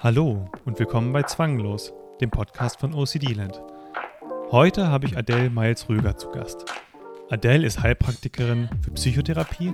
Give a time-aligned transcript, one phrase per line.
[0.00, 3.60] Hallo und willkommen bei Zwanglos, dem Podcast von OCD-Land.
[4.52, 6.64] Heute habe ich Adele Miles-Röger zu Gast.
[7.30, 9.72] Adele ist Heilpraktikerin für Psychotherapie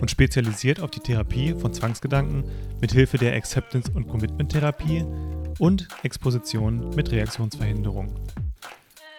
[0.00, 2.44] und spezialisiert auf die Therapie von Zwangsgedanken
[2.80, 5.04] mit Hilfe der Acceptance- und Commitment-Therapie
[5.58, 8.14] und Exposition mit Reaktionsverhinderung.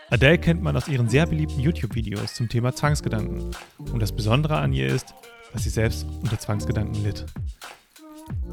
[0.09, 3.52] Adele kennt man aus ihren sehr beliebten YouTube-Videos zum Thema Zwangsgedanken
[3.91, 5.14] und das Besondere an ihr ist,
[5.52, 7.25] dass sie selbst unter Zwangsgedanken litt.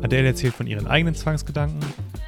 [0.03, 1.81] Adele erzählt von ihren eigenen Zwangsgedanken,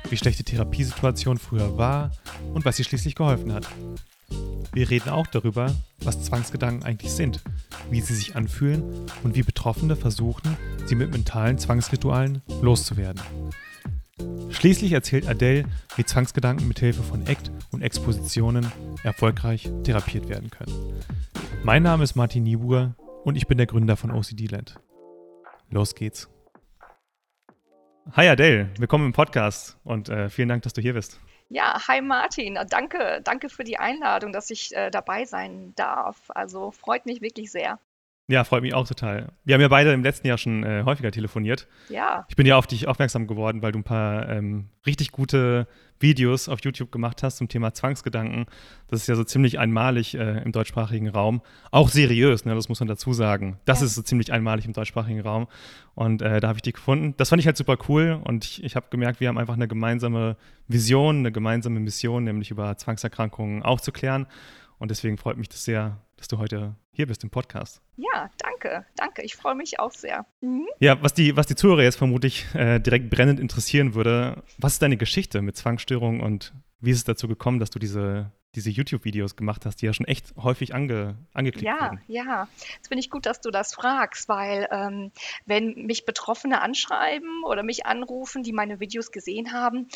[0.08, 2.10] wie schlechte Therapiesituation früher war
[2.54, 3.66] und was ihr schließlich geholfen hat.
[4.72, 7.40] Wir reden auch darüber, was Zwangsgedanken eigentlich sind,
[7.90, 8.82] wie sie sich anfühlen
[9.24, 13.22] und wie Betroffene versuchen, sie mit mentalen Zwangsritualen loszuwerden.
[14.50, 15.64] Schließlich erzählt Adele,
[15.96, 18.70] wie Zwangsgedanken mit Hilfe von ACT und Expositionen
[19.02, 20.72] erfolgreich therapiert werden können.
[21.62, 22.94] Mein Name ist Martin Niebuhr
[23.24, 24.76] und ich bin der Gründer von OCD Land.
[25.70, 26.28] Los geht's.
[28.12, 31.18] Hi Adele, willkommen im Podcast und äh, vielen Dank, dass du hier bist.
[31.48, 36.16] Ja, hi Martin, danke, danke für die Einladung, dass ich äh, dabei sein darf.
[36.28, 37.80] Also freut mich wirklich sehr.
[38.28, 39.28] Ja, freut mich auch total.
[39.44, 41.68] Wir haben ja beide im letzten Jahr schon äh, häufiger telefoniert.
[41.88, 42.26] Ja.
[42.28, 45.68] Ich bin ja auf dich aufmerksam geworden, weil du ein paar ähm, richtig gute
[46.00, 48.46] Videos auf YouTube gemacht hast zum Thema Zwangsgedanken.
[48.88, 51.40] Das ist ja so ziemlich einmalig äh, im deutschsprachigen Raum.
[51.70, 53.60] Auch seriös, ne, das muss man dazu sagen.
[53.64, 53.86] Das ja.
[53.86, 55.46] ist so ziemlich einmalig im deutschsprachigen Raum.
[55.94, 57.14] Und äh, da habe ich dich gefunden.
[57.18, 59.68] Das fand ich halt super cool und ich, ich habe gemerkt, wir haben einfach eine
[59.68, 64.26] gemeinsame Vision, eine gemeinsame Mission, nämlich über Zwangserkrankungen aufzuklären.
[64.78, 67.82] Und deswegen freut mich das sehr, dass du heute hier bist im Podcast.
[67.96, 69.22] Ja, danke, danke.
[69.22, 70.26] Ich freue mich auch sehr.
[70.40, 70.66] Mhm.
[70.80, 74.82] Ja, was die, was die Zuhörer jetzt vermutlich äh, direkt brennend interessieren würde, was ist
[74.82, 79.36] deine Geschichte mit Zwangsstörungen und wie ist es dazu gekommen, dass du diese diese YouTube-Videos
[79.36, 82.00] gemacht hast, die ja schon echt häufig ange, angeklickt ja, werden.
[82.08, 82.48] Ja, ja.
[82.80, 85.12] Es finde ich gut, dass du das fragst, weil ähm,
[85.44, 89.88] wenn mich Betroffene anschreiben oder mich anrufen, die meine Videos gesehen haben,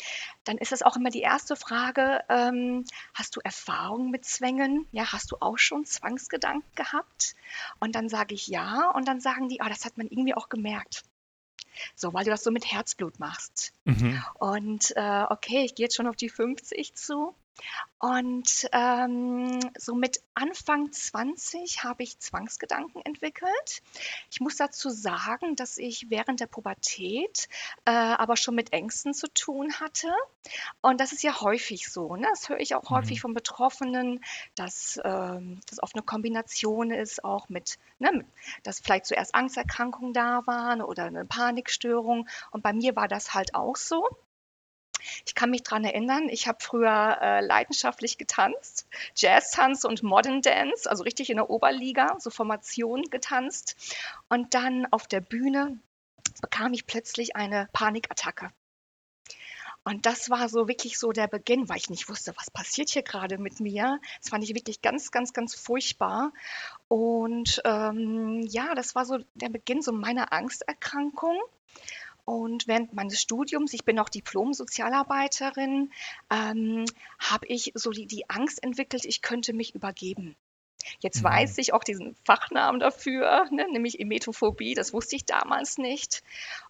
[0.43, 2.85] dann ist das auch immer die erste Frage, ähm,
[3.15, 4.85] hast du Erfahrung mit Zwängen?
[4.91, 7.35] Ja, hast du auch schon Zwangsgedanken gehabt?
[7.79, 10.49] Und dann sage ich ja und dann sagen die, oh, das hat man irgendwie auch
[10.49, 11.03] gemerkt.
[11.95, 13.73] So, weil du das so mit Herzblut machst.
[13.85, 14.23] Mhm.
[14.35, 17.35] Und äh, okay, ich gehe jetzt schon auf die 50 zu.
[17.99, 23.83] Und ähm, so mit Anfang 20 habe ich Zwangsgedanken entwickelt.
[24.31, 27.47] Ich muss dazu sagen, dass ich während der Pubertät
[27.85, 30.11] äh, aber schon mit Ängsten zu tun hatte.
[30.81, 32.15] Und das ist ja häufig so.
[32.15, 32.27] Ne?
[32.31, 32.95] Das höre ich auch mhm.
[32.95, 34.23] häufig von Betroffenen,
[34.55, 38.25] dass ähm, das oft eine Kombination ist, auch mit, ne,
[38.63, 42.27] dass vielleicht zuerst Angsterkrankungen da waren oder eine Panikstörung.
[42.49, 44.07] Und bei mir war das halt auch so.
[45.25, 50.89] Ich kann mich daran erinnern, ich habe früher äh, leidenschaftlich getanzt, Jazz-Tanz und Modern Dance,
[50.89, 53.75] also richtig in der Oberliga, so Formation getanzt.
[54.29, 55.79] Und dann auf der Bühne
[56.41, 58.51] bekam ich plötzlich eine Panikattacke.
[59.83, 63.01] Und das war so wirklich so der Beginn, weil ich nicht wusste, was passiert hier
[63.01, 63.99] gerade mit mir.
[64.19, 66.33] Das fand ich wirklich ganz, ganz, ganz furchtbar.
[66.87, 71.35] Und ähm, ja, das war so der Beginn so meiner Angsterkrankung.
[72.31, 75.91] Und während meines Studiums, ich bin auch Diplom-Sozialarbeiterin,
[76.29, 76.85] ähm,
[77.19, 80.37] habe ich so die, die Angst entwickelt, ich könnte mich übergeben.
[81.01, 81.25] Jetzt mhm.
[81.25, 86.23] weiß ich auch diesen Fachnamen dafür, ne, nämlich Emetophobie, das wusste ich damals nicht.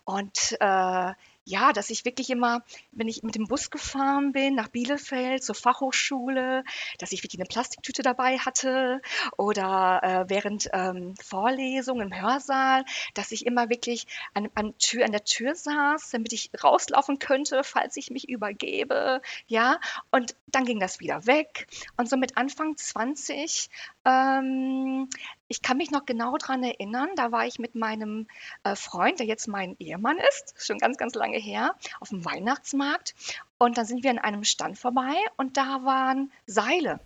[0.03, 1.13] Und äh,
[1.45, 5.55] ja, dass ich wirklich immer, wenn ich mit dem Bus gefahren bin nach Bielefeld zur
[5.55, 6.63] Fachhochschule,
[6.99, 9.01] dass ich wirklich eine Plastiktüte dabei hatte
[9.37, 15.11] oder äh, während ähm, Vorlesungen im Hörsaal, dass ich immer wirklich an, an, Tür, an
[15.11, 19.21] der Tür saß, damit ich rauslaufen könnte, falls ich mich übergebe.
[19.47, 19.79] Ja,
[20.11, 21.67] und dann ging das wieder weg.
[21.97, 23.69] Und so mit Anfang 20
[24.05, 25.09] ähm,
[25.51, 28.27] ich kann mich noch genau daran erinnern, da war ich mit meinem
[28.63, 33.15] äh, Freund, der jetzt mein Ehemann ist, schon ganz, ganz lange her, auf dem Weihnachtsmarkt.
[33.57, 37.01] Und dann sind wir an einem Stand vorbei und da waren Seile.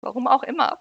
[0.00, 0.80] Warum auch immer.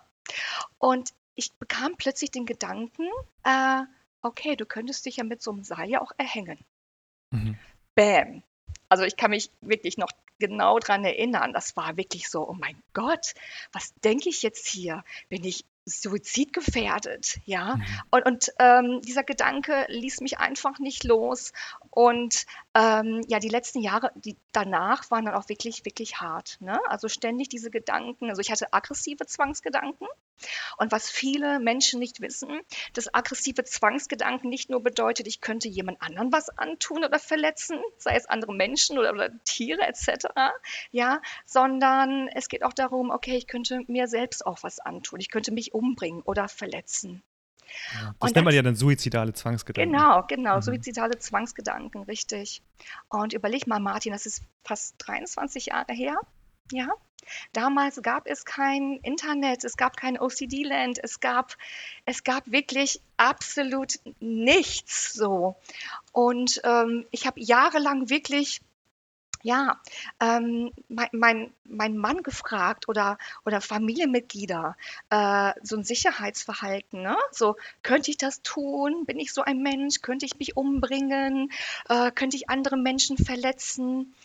[0.77, 3.09] Und ich bekam plötzlich den Gedanken,
[3.43, 3.81] äh,
[4.21, 6.59] okay, du könntest dich ja mit so einem Seil ja auch erhängen.
[7.31, 7.57] Mhm.
[7.95, 8.43] Bam.
[8.87, 10.09] Also ich kann mich wirklich noch
[10.39, 11.53] genau daran erinnern.
[11.53, 13.33] Das war wirklich so, oh mein Gott,
[13.71, 15.03] was denke ich jetzt hier?
[15.29, 17.75] Bin ich suizidgefährdet, ja.
[17.75, 17.85] Mhm.
[18.09, 21.53] Und, und ähm, dieser Gedanke ließ mich einfach nicht los.
[21.91, 26.57] Und ähm, ja, die letzten Jahre, die danach waren dann auch wirklich, wirklich hart.
[26.59, 26.79] Ne?
[26.89, 28.29] Also ständig diese Gedanken.
[28.29, 30.07] Also ich hatte aggressive Zwangsgedanken.
[30.77, 32.61] Und was viele Menschen nicht wissen,
[32.93, 38.15] dass aggressive Zwangsgedanken nicht nur bedeutet, ich könnte jemand anderen was antun oder verletzen, sei
[38.15, 40.27] es andere Menschen oder, oder Tiere etc.,
[40.91, 45.29] ja, sondern es geht auch darum, okay, ich könnte mir selbst auch was antun, ich
[45.29, 47.23] könnte mich umbringen oder verletzen.
[47.93, 49.91] Ja, das und nennt man ja dann suizidale Zwangsgedanken.
[49.91, 50.61] Genau, genau, mhm.
[50.61, 52.61] suizidale Zwangsgedanken, richtig.
[53.09, 56.15] Und überleg mal, Martin, das ist fast 23 Jahre her.
[56.71, 56.87] Ja,
[57.53, 61.57] damals gab es kein Internet, es gab kein OCD-Land, es gab,
[62.05, 65.55] es gab wirklich absolut nichts so.
[66.11, 68.61] Und ähm, ich habe jahrelang wirklich
[69.45, 69.79] ja,
[70.19, 74.75] ähm, mein, mein, mein Mann gefragt oder, oder Familienmitglieder,
[75.11, 77.15] äh, so ein Sicherheitsverhalten, ne?
[77.31, 79.05] So, könnte ich das tun?
[79.05, 80.01] Bin ich so ein Mensch?
[80.01, 81.51] Könnte ich mich umbringen?
[81.89, 84.15] Äh, könnte ich andere Menschen verletzen?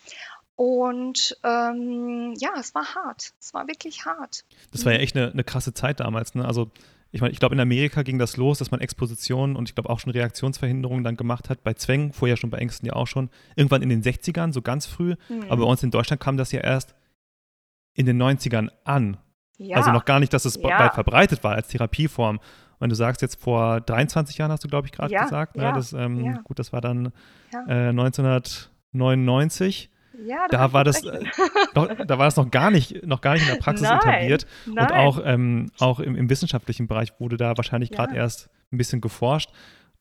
[0.61, 3.33] Und ähm, ja, es war hart.
[3.39, 4.45] Es war wirklich hart.
[4.71, 6.35] Das war ja echt eine, eine krasse Zeit damals.
[6.35, 6.45] Ne?
[6.45, 6.69] Also
[7.09, 9.89] ich meine, ich glaube, in Amerika ging das los, dass man Expositionen und ich glaube
[9.89, 13.31] auch schon Reaktionsverhinderungen dann gemacht hat, bei Zwängen, vorher schon bei Ängsten ja auch schon,
[13.55, 15.15] irgendwann in den 60ern, so ganz früh.
[15.29, 15.45] Mhm.
[15.49, 16.93] Aber bei uns in Deutschland kam das ja erst
[17.95, 19.17] in den 90ern an.
[19.57, 19.77] Ja.
[19.77, 20.77] Also noch gar nicht, dass es ja.
[20.77, 22.39] weit verbreitet war als Therapieform.
[22.77, 25.73] Wenn du sagst, jetzt vor 23 Jahren hast du, glaube ich, gerade ja, gesagt, ne?
[25.73, 27.13] das, ähm, gut, das war dann
[27.67, 29.90] äh, 1999.
[30.25, 31.23] Ja, da war das äh,
[31.75, 34.45] noch, da war es noch gar nicht, noch gar nicht in der Praxis nein, etabliert.
[34.65, 34.85] Nein.
[34.85, 38.21] Und auch, ähm, auch im, im, wissenschaftlichen Bereich wurde da wahrscheinlich gerade ja.
[38.21, 39.51] erst ein bisschen geforscht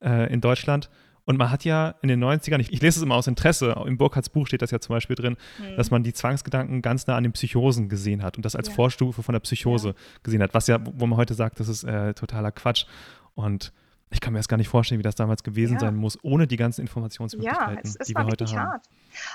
[0.01, 0.91] äh, in Deutschland.
[1.25, 3.99] Und man hat ja in den 90ern, ich, ich, lese es immer aus Interesse, im
[3.99, 5.77] Burkhardts Buch steht das ja zum Beispiel drin, mhm.
[5.77, 8.75] dass man die Zwangsgedanken ganz nah an den Psychosen gesehen hat und das als ja.
[8.75, 9.95] Vorstufe von der Psychose ja.
[10.23, 12.87] gesehen hat, was ja, wo man heute sagt, das ist äh, totaler Quatsch.
[13.35, 13.73] Und
[14.11, 15.81] ich kann mir das gar nicht vorstellen, wie das damals gewesen ja.
[15.81, 18.71] sein muss, ohne die ganzen Informationsmöglichkeiten, ja, es, es die wir heute haben.
[18.71, 18.87] Hart.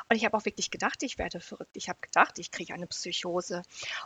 [0.09, 1.71] Und ich habe auch wirklich gedacht, ich werde verrückt.
[1.73, 3.61] Ich habe gedacht, ich kriege eine Psychose.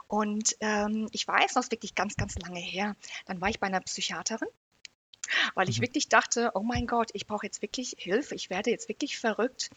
[0.08, 2.96] Und ähm, ich weiß noch, wirklich ganz, ganz lange her.
[3.26, 4.48] Dann war ich bei einer Psychiaterin
[5.54, 5.84] weil ich mhm.
[5.84, 9.70] wirklich dachte, oh mein Gott, ich brauche jetzt wirklich Hilfe, ich werde jetzt wirklich verrückt.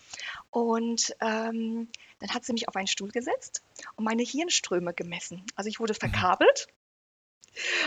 [0.50, 1.88] Und ähm,
[2.20, 3.62] dann hat sie mich auf einen Stuhl gesetzt
[3.96, 5.44] und meine Hirnströme gemessen.
[5.54, 6.68] Also ich wurde verkabelt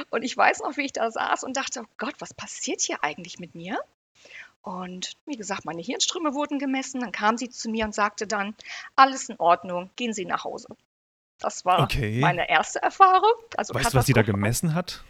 [0.10, 3.04] und ich weiß noch, wie ich da saß und dachte, oh Gott, was passiert hier
[3.04, 3.80] eigentlich mit mir?
[4.62, 7.02] Und wie gesagt, meine Hirnströme wurden gemessen.
[7.02, 8.56] Dann kam sie zu mir und sagte dann,
[8.96, 10.70] alles in Ordnung, gehen Sie nach Hause.
[11.40, 12.20] Das war okay.
[12.20, 13.34] meine erste Erfahrung.
[13.58, 15.04] Also weißt du, was sie da gemessen hat?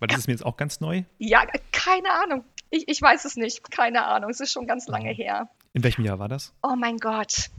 [0.00, 1.04] Weil das ist mir jetzt auch ganz neu.
[1.18, 2.44] Ja, keine Ahnung.
[2.70, 3.70] Ich, ich weiß es nicht.
[3.70, 4.30] Keine Ahnung.
[4.30, 5.16] Es ist schon ganz lange mhm.
[5.16, 5.48] her.
[5.74, 6.52] In welchem Jahr war das?
[6.62, 7.50] Oh mein Gott.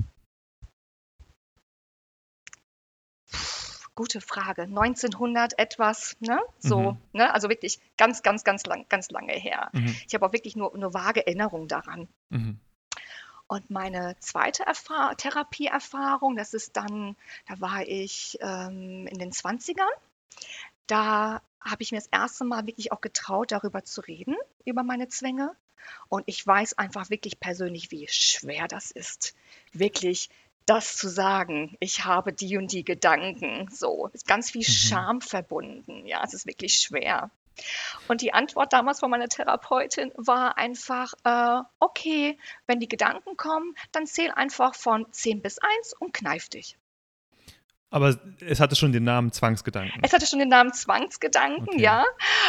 [3.96, 4.64] Gute Frage.
[4.64, 6.40] 1900 etwas, ne?
[6.58, 6.98] So, mhm.
[7.14, 7.34] ne?
[7.34, 9.70] Also wirklich ganz, ganz, ganz lang, ganz lange her.
[9.74, 9.96] Mhm.
[10.08, 12.08] Ich habe auch wirklich nur, nur vage Erinnerungen daran.
[12.30, 12.60] Mhm.
[13.48, 17.16] Und meine zweite Erfahr Therapieerfahrung, das ist dann,
[17.48, 19.90] da war ich ähm, in den 20ern.
[20.88, 24.36] Da habe ich mir das erste Mal wirklich auch getraut, darüber zu reden,
[24.66, 25.56] über meine Zwänge.
[26.10, 29.36] Und ich weiß einfach wirklich persönlich, wie schwer das ist,
[29.72, 30.30] wirklich
[30.66, 34.72] das zu sagen, ich habe die und die Gedanken, so, ist ganz viel mhm.
[34.72, 37.32] Scham verbunden, ja, es ist wirklich schwer.
[38.08, 43.76] Und die Antwort damals von meiner Therapeutin war einfach, äh, okay, wenn die Gedanken kommen,
[43.92, 46.78] dann zähl einfach von 10 bis 1 und kneif dich.
[47.94, 50.02] Aber es hatte schon den Namen Zwangsgedanken.
[50.02, 51.80] Es hatte schon den Namen Zwangsgedanken, okay.
[51.80, 52.04] ja.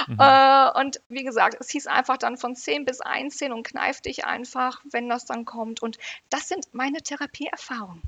[0.07, 0.17] Mhm.
[0.19, 4.25] Äh, und wie gesagt, es hieß einfach dann von 10 bis 1 und kneif dich
[4.25, 5.83] einfach, wenn das dann kommt.
[5.83, 5.99] Und
[6.31, 8.01] das sind meine Therapieerfahrungen.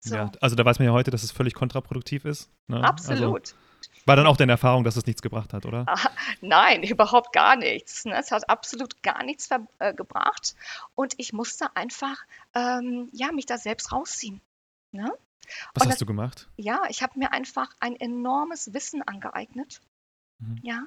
[0.00, 0.16] So.
[0.16, 2.50] Ja, also da weiß man ja heute, dass es völlig kontraproduktiv ist.
[2.66, 2.84] Ne?
[2.84, 3.40] Absolut.
[3.40, 3.54] Also,
[4.04, 5.86] war dann auch deine Erfahrung, dass es nichts gebracht hat, oder?
[5.86, 6.10] Ah,
[6.42, 8.04] nein, überhaupt gar nichts.
[8.04, 8.14] Ne?
[8.18, 9.48] Es hat absolut gar nichts
[9.78, 10.56] äh, gebracht.
[10.94, 12.18] Und ich musste einfach
[12.52, 14.42] ähm, ja, mich da selbst rausziehen.
[14.90, 15.10] Ne?
[15.74, 16.48] Was und hast das, du gemacht?
[16.56, 19.80] Ja, ich habe mir einfach ein enormes Wissen angeeignet.
[20.38, 20.58] Mhm.
[20.62, 20.86] Ja.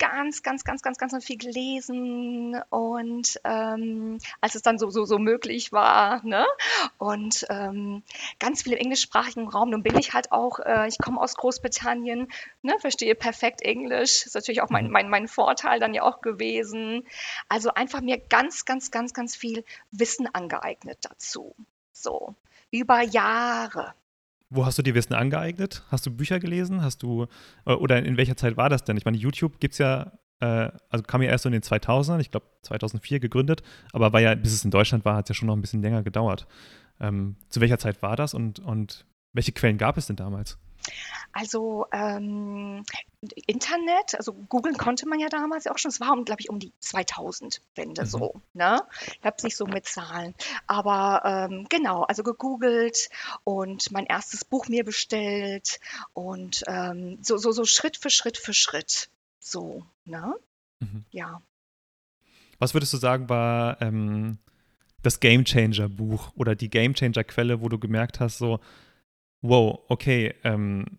[0.00, 5.18] Ganz, ganz, ganz, ganz, ganz viel gelesen und ähm, als es dann so, so, so
[5.18, 6.46] möglich war, ne?
[6.98, 8.04] Und ähm,
[8.38, 9.70] ganz viel im englischsprachigen Raum.
[9.70, 12.28] Nun bin ich halt auch, äh, ich komme aus Großbritannien,
[12.62, 14.24] ne, verstehe perfekt Englisch.
[14.24, 14.92] Ist natürlich auch mein, mhm.
[14.92, 17.04] mein, mein Vorteil dann ja auch gewesen.
[17.48, 21.56] Also einfach mir ganz, ganz, ganz, ganz viel Wissen angeeignet dazu.
[21.92, 22.36] So
[22.70, 23.94] über Jahre.
[24.50, 25.82] Wo hast du dir Wissen angeeignet?
[25.90, 26.82] Hast du Bücher gelesen?
[26.82, 27.26] Hast du,
[27.66, 28.96] äh, oder in welcher Zeit war das denn?
[28.96, 32.20] Ich meine, YouTube gibt es ja, äh, also kam ja erst so in den 2000ern,
[32.20, 35.34] ich glaube 2004 gegründet, aber war ja, bis es in Deutschland war, hat es ja
[35.34, 36.46] schon noch ein bisschen länger gedauert.
[37.00, 40.58] Ähm, zu welcher Zeit war das und, und welche Quellen gab es denn damals?
[41.32, 42.84] Also ähm,
[43.46, 45.90] Internet, also googeln konnte man ja damals auch schon.
[45.90, 48.06] Es war, glaube ich, um die 2000-Wende mhm.
[48.06, 48.40] so.
[48.54, 48.82] Ne?
[49.18, 50.34] Ich habe es nicht so mit Zahlen.
[50.66, 53.08] Aber ähm, genau, also gegoogelt
[53.44, 55.80] und mein erstes Buch mir bestellt
[56.12, 59.10] und ähm, so, so, so Schritt für Schritt für Schritt.
[59.40, 60.34] So, ne?
[60.80, 61.04] Mhm.
[61.10, 61.40] Ja.
[62.58, 64.38] Was würdest du sagen, war ähm,
[65.02, 68.60] das Game Changer Buch oder die Game Changer Quelle, wo du gemerkt hast, so,
[69.42, 70.98] wow, okay, ähm,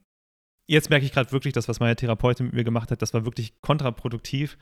[0.68, 3.26] jetzt merke ich gerade wirklich, dass was meine Therapeutin mit mir gemacht hat, das war
[3.26, 4.58] wirklich kontraproduktiv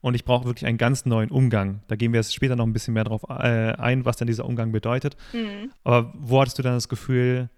[0.00, 1.82] und ich brauche wirklich einen ganz neuen Umgang.
[1.86, 4.44] Da gehen wir jetzt später noch ein bisschen mehr drauf äh, ein, was dann dieser
[4.44, 5.16] Umgang bedeutet.
[5.32, 5.72] Mhm.
[5.84, 7.48] Aber wo hattest du dann das Gefühl,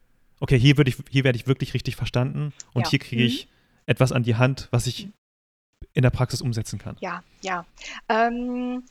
[0.41, 2.91] okay, hier, ich, hier werde ich wirklich richtig verstanden und ja.
[2.91, 3.51] hier kriege ich mhm.
[3.87, 5.09] etwas an die Hand, was ich
[5.95, 6.97] in der Praxis umsetzen kann?
[7.01, 7.65] Ja, ja.
[8.11, 8.83] Ähm,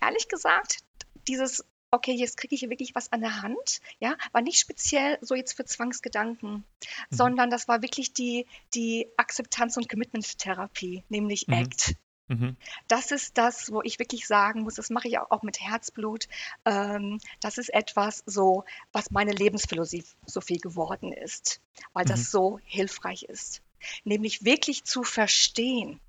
[0.00, 0.78] ehrlich gesagt,
[1.26, 5.18] dieses okay, jetzt kriege ich hier wirklich was an der Hand, ja, war nicht speziell
[5.20, 6.64] so jetzt für Zwangsgedanken, mhm.
[7.10, 11.54] sondern das war wirklich die, die Akzeptanz- und Commitment-Therapie, nämlich mhm.
[11.54, 11.96] ACT.
[12.28, 12.56] Mhm.
[12.88, 16.28] Das ist das, wo ich wirklich sagen muss, das mache ich auch mit Herzblut.
[16.64, 21.60] Ähm, das ist etwas so, was meine Lebensphilosophie geworden ist,
[21.92, 22.08] weil mhm.
[22.08, 23.60] das so hilfreich ist.
[24.04, 26.00] Nämlich wirklich zu verstehen,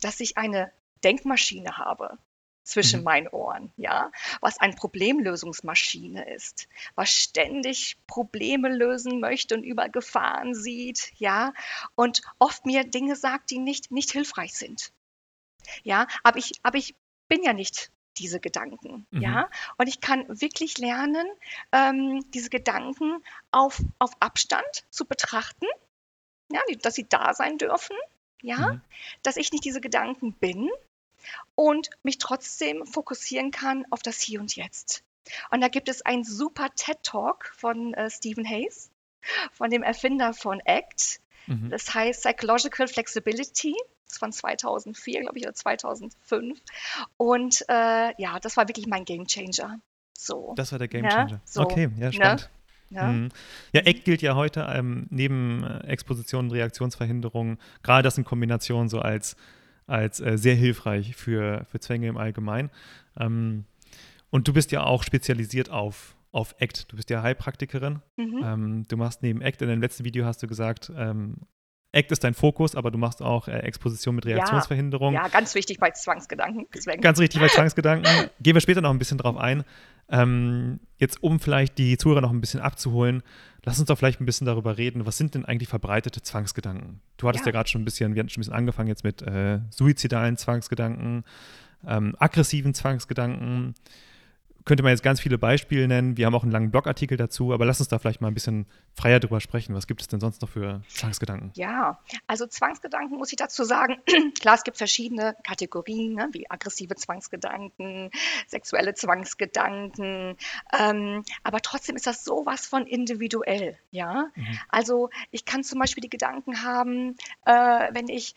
[0.00, 0.72] dass ich eine
[1.04, 2.18] Denkmaschine habe,
[2.70, 3.04] zwischen mhm.
[3.04, 10.54] meinen Ohren, ja, was ein Problemlösungsmaschine ist, was ständig Probleme lösen möchte und über Gefahren
[10.54, 11.52] sieht, ja,
[11.96, 14.92] und oft mir Dinge sagt, die nicht, nicht hilfreich sind.
[15.82, 16.94] Ja, aber ich, aber ich
[17.28, 19.20] bin ja nicht diese Gedanken, mhm.
[19.20, 21.26] ja, und ich kann wirklich lernen,
[21.72, 25.66] ähm, diese Gedanken auf, auf Abstand zu betrachten,
[26.52, 27.96] ja, dass sie da sein dürfen,
[28.42, 28.80] ja, mhm.
[29.22, 30.70] dass ich nicht diese Gedanken bin,
[31.54, 35.02] und mich trotzdem fokussieren kann auf das Hier und Jetzt.
[35.50, 38.90] Und da gibt es einen super TED-Talk von äh, Stephen Hayes,
[39.52, 41.20] von dem Erfinder von ACT.
[41.46, 41.70] Mhm.
[41.70, 43.74] Das heißt Psychological Flexibility.
[44.04, 46.60] Das ist von 2004, glaube ich, oder 2005.
[47.16, 49.80] Und äh, ja, das war wirklich mein Game Changer.
[50.12, 50.54] So.
[50.56, 51.30] Das war der Game Changer.
[51.30, 51.62] Ja, so.
[51.62, 52.50] Okay, ja, spannend.
[52.90, 53.04] Ja.
[53.04, 53.28] Mhm.
[53.72, 58.88] ja, ACT gilt ja heute ähm, neben äh, Exposition und Reaktionsverhinderung, gerade das in Kombination
[58.88, 59.36] so als
[59.90, 62.70] als äh, sehr hilfreich für, für Zwänge im Allgemeinen.
[63.18, 63.64] Ähm,
[64.30, 66.90] und du bist ja auch spezialisiert auf, auf ACT.
[66.90, 68.00] Du bist ja Heilpraktikerin.
[68.16, 68.40] Mhm.
[68.44, 71.36] Ähm, du machst neben ACT, in deinem letzten Video hast du gesagt, ähm,
[71.92, 75.12] ACT ist dein Fokus, aber du machst auch äh, Exposition mit Reaktionsverhinderung.
[75.12, 76.66] Ja, ja, ganz wichtig bei Zwangsgedanken.
[76.72, 77.00] Deswegen.
[77.00, 78.30] Ganz richtig bei Zwangsgedanken.
[78.40, 79.64] Gehen wir später noch ein bisschen drauf ein.
[80.08, 83.22] Ähm, jetzt, um vielleicht die Zuhörer noch ein bisschen abzuholen,
[83.64, 87.00] lass uns doch vielleicht ein bisschen darüber reden, was sind denn eigentlich verbreitete Zwangsgedanken?
[87.16, 89.04] Du hattest ja, ja gerade schon ein bisschen, wir hatten schon ein bisschen angefangen jetzt
[89.04, 91.24] mit äh, suizidalen Zwangsgedanken,
[91.86, 93.74] ähm, aggressiven Zwangsgedanken
[94.70, 96.16] könnte man jetzt ganz viele Beispiele nennen.
[96.16, 98.66] Wir haben auch einen langen Blogartikel dazu, aber lass uns da vielleicht mal ein bisschen
[98.94, 99.74] freier drüber sprechen.
[99.74, 101.50] Was gibt es denn sonst noch für Zwangsgedanken?
[101.56, 101.98] Ja,
[102.28, 103.96] also Zwangsgedanken muss ich dazu sagen.
[104.40, 108.12] Klar, es gibt verschiedene Kategorien, ne, wie aggressive Zwangsgedanken,
[108.46, 110.36] sexuelle Zwangsgedanken.
[110.78, 113.76] Ähm, aber trotzdem ist das sowas von individuell.
[113.90, 114.58] Ja, mhm.
[114.68, 118.36] also ich kann zum Beispiel die Gedanken haben, äh, wenn ich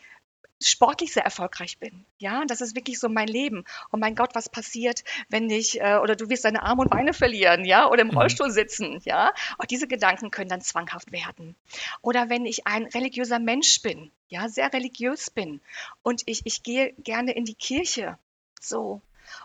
[0.62, 2.06] sportlich sehr erfolgreich bin.
[2.18, 3.66] Ja, das ist wirklich so mein Leben.
[3.90, 7.14] Und mein Gott, was passiert, wenn ich, äh, oder du wirst deine Arme und Beine
[7.14, 8.18] verlieren, ja, oder im mhm.
[8.18, 9.34] Rollstuhl sitzen, ja.
[9.58, 11.56] Und diese Gedanken können dann zwanghaft werden.
[12.02, 15.62] Oder wenn ich ein religiöser Mensch bin, ja, sehr religiös bin
[16.02, 18.18] und ich, ich gehe gerne in die Kirche,
[18.60, 19.02] so.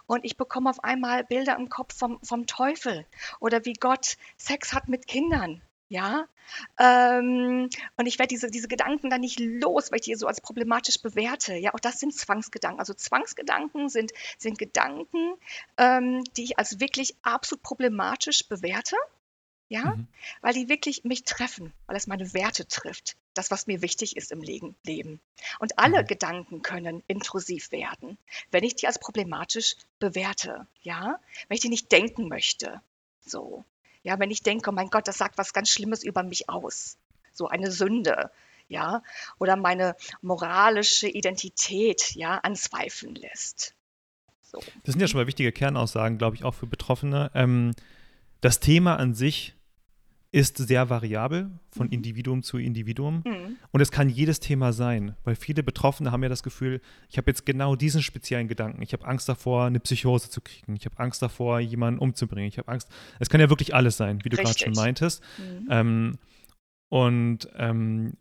[0.06, 3.06] Und ich bekomme auf einmal Bilder im Kopf vom, vom Teufel
[3.40, 6.26] oder wie Gott Sex hat mit Kindern ja,
[6.78, 10.40] ähm, und ich werde diese, diese Gedanken dann nicht los, weil ich die so als
[10.40, 11.54] problematisch bewerte.
[11.54, 12.80] Ja, auch das sind Zwangsgedanken.
[12.80, 15.34] Also Zwangsgedanken sind, sind Gedanken,
[15.76, 18.96] ähm, die ich als wirklich absolut problematisch bewerte.
[19.70, 20.08] Ja, mhm.
[20.40, 23.18] weil die wirklich mich treffen, weil es meine Werte trifft.
[23.34, 25.20] Das, was mir wichtig ist im Leben.
[25.58, 26.06] Und alle mhm.
[26.06, 28.16] Gedanken können intrusiv werden,
[28.50, 30.66] wenn ich die als problematisch bewerte.
[30.80, 32.80] Ja, wenn ich die nicht denken möchte.
[33.20, 33.64] So.
[34.02, 36.96] Ja, wenn ich denke, oh mein Gott, das sagt was ganz Schlimmes über mich aus.
[37.32, 38.30] So eine Sünde,
[38.68, 39.02] ja,
[39.38, 43.74] oder meine moralische Identität, ja, anzweifeln lässt.
[44.42, 44.60] So.
[44.84, 47.30] Das sind ja schon mal wichtige Kernaussagen, glaube ich, auch für Betroffene.
[47.34, 47.72] Ähm,
[48.40, 49.54] das Thema an sich
[50.30, 51.94] ist sehr variabel von mhm.
[51.94, 53.22] Individuum zu Individuum.
[53.24, 53.56] Mhm.
[53.70, 57.30] Und es kann jedes Thema sein, weil viele Betroffene haben ja das Gefühl, ich habe
[57.30, 58.82] jetzt genau diesen speziellen Gedanken.
[58.82, 60.76] Ich habe Angst davor, eine Psychose zu kriegen.
[60.76, 62.48] Ich habe Angst davor, jemanden umzubringen.
[62.48, 62.90] Ich habe Angst.
[63.20, 65.22] Es kann ja wirklich alles sein, wie du gerade schon meintest.
[65.38, 65.68] Mhm.
[65.70, 66.18] Ähm,
[66.90, 68.14] und, ähm,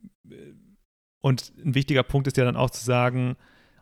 [1.22, 3.36] und ein wichtiger Punkt ist ja dann auch zu sagen,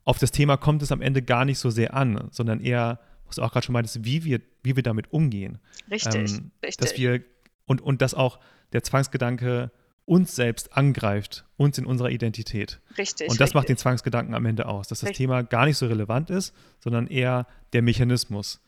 [0.03, 3.36] auf das Thema kommt es am Ende gar nicht so sehr an, sondern eher, was
[3.36, 5.60] du auch gerade schon meintest, wie wir, wie wir damit umgehen.
[5.91, 6.77] Richtig, ähm, richtig.
[6.77, 7.24] Dass wir
[7.66, 8.40] und, und dass auch
[8.74, 9.72] der Zwangsgedanke
[10.06, 12.80] uns selbst angreift, uns in unserer Identität.
[12.98, 13.30] Richtig.
[13.30, 13.56] Und das richtig.
[13.56, 15.26] macht den Zwangsgedanken am Ende aus, dass das richtig.
[15.26, 18.62] Thema gar nicht so relevant ist, sondern eher der Mechanismus.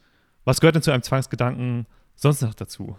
[0.46, 1.86] Was gehört denn zu einem Zwangsgedanken
[2.16, 2.98] sonst noch dazu?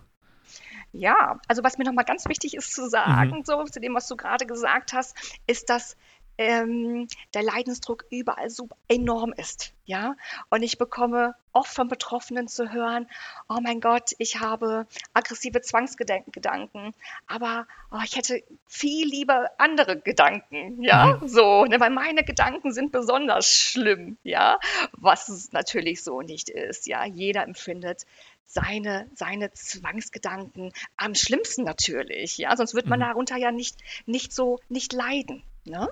[0.92, 3.44] Ja, also was mir nochmal ganz wichtig ist zu sagen, mhm.
[3.44, 5.96] so zu dem, was du gerade gesagt hast, ist, dass
[6.38, 9.72] ähm, der Leidensdruck überall so enorm ist.
[9.84, 10.16] Ja,
[10.50, 13.08] und ich bekomme oft von Betroffenen zu hören,
[13.48, 16.94] oh mein Gott, ich habe aggressive Zwangsgedanken,
[17.26, 21.28] aber oh, ich hätte viel lieber andere Gedanken, ja, mhm.
[21.28, 24.58] so, ne, weil meine Gedanken sind besonders schlimm, ja,
[24.92, 28.04] was es natürlich so nicht ist, ja, jeder empfindet
[28.44, 33.04] seine, seine Zwangsgedanken am schlimmsten natürlich, ja, sonst wird man mhm.
[33.04, 35.88] darunter ja nicht, nicht so, nicht leiden, ne?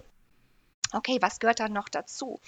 [0.97, 2.41] Okay, was gehört dann noch dazu?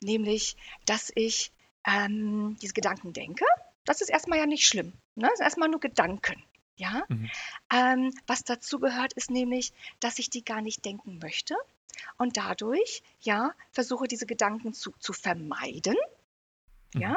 [0.00, 1.52] Nämlich, dass ich
[1.86, 3.44] ähm, diese Gedanken denke.
[3.84, 4.92] Das ist erstmal ja nicht schlimm.
[5.14, 5.28] Ne?
[5.28, 6.42] Das sind erstmal nur Gedanken.
[6.76, 7.02] Ja?
[7.08, 7.30] Mhm.
[7.72, 11.56] Ähm, was dazu gehört, ist nämlich, dass ich die gar nicht denken möchte
[12.16, 15.96] und dadurch ja versuche, diese Gedanken zu, zu vermeiden.
[16.94, 17.00] Mhm.
[17.00, 17.16] Ja,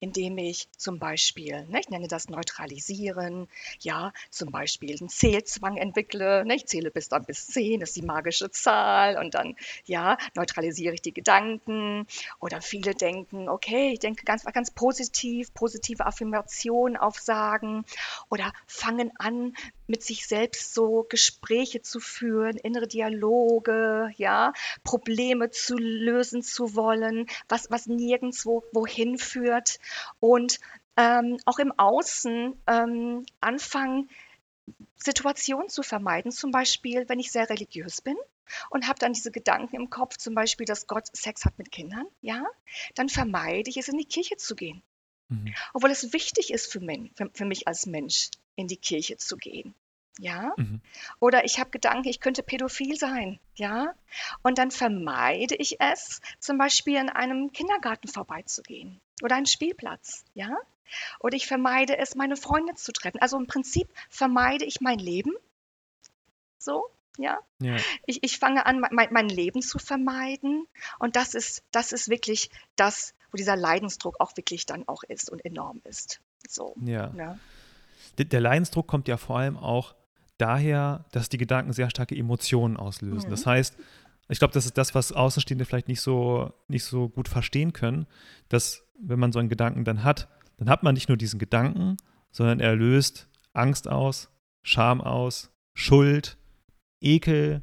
[0.00, 3.48] indem ich zum Beispiel, ne, ich nenne das Neutralisieren,
[3.80, 7.96] ja, zum Beispiel einen Zählzwang entwickle, ne, ich zähle bis dann bis 10, das ist
[7.96, 12.06] die magische Zahl und dann, ja, neutralisiere ich die Gedanken
[12.40, 17.84] oder viele denken, okay, ich denke ganz, ganz positiv, positive Affirmationen aufsagen
[18.28, 19.54] oder fangen an,
[19.88, 24.52] mit sich selbst so Gespräche zu führen, innere Dialoge, ja,
[24.84, 29.67] Probleme zu lösen zu wollen, was, was nirgendwo wohin führt
[30.20, 30.58] und
[30.96, 34.10] ähm, auch im Außen ähm, anfangen,
[34.96, 38.16] Situationen zu vermeiden, zum Beispiel, wenn ich sehr religiös bin
[38.70, 42.06] und habe dann diese Gedanken im Kopf, zum Beispiel, dass Gott Sex hat mit Kindern,
[42.20, 42.44] ja,
[42.94, 44.82] dann vermeide ich es, in die Kirche zu gehen.
[45.28, 45.54] Mhm.
[45.72, 49.36] Obwohl es wichtig ist für, mich, für, für mich als Mensch, in die Kirche zu
[49.36, 49.74] gehen.
[50.18, 50.52] Ja?
[50.56, 50.80] Mhm.
[51.20, 53.38] Oder ich habe Gedanken, ich könnte pädophil sein.
[53.54, 53.94] Ja?
[54.42, 60.24] Und dann vermeide ich es, zum Beispiel in einem Kindergarten vorbeizugehen oder einem Spielplatz.
[60.34, 60.56] Ja?
[61.20, 63.20] Oder ich vermeide es, meine Freunde zu treffen.
[63.20, 65.32] Also im Prinzip vermeide ich mein Leben.
[66.58, 67.38] So, ja.
[67.60, 67.76] ja.
[68.06, 70.66] Ich, ich fange an, mein, mein Leben zu vermeiden.
[70.98, 75.30] Und das ist, das ist wirklich das, wo dieser Leidensdruck auch wirklich dann auch ist
[75.30, 76.20] und enorm ist.
[76.48, 76.74] So.
[76.80, 77.12] Ja.
[77.16, 77.38] ja.
[78.16, 79.94] Der Leidensdruck kommt ja vor allem auch
[80.38, 83.28] daher, dass die Gedanken sehr starke Emotionen auslösen.
[83.28, 83.30] Mhm.
[83.30, 83.76] Das heißt,
[84.28, 88.06] ich glaube, das ist das, was Außenstehende vielleicht nicht so, nicht so gut verstehen können,
[88.48, 91.96] dass wenn man so einen Gedanken dann hat, dann hat man nicht nur diesen Gedanken,
[92.30, 94.30] sondern er löst Angst aus,
[94.62, 96.36] Scham aus, Schuld,
[97.00, 97.62] Ekel,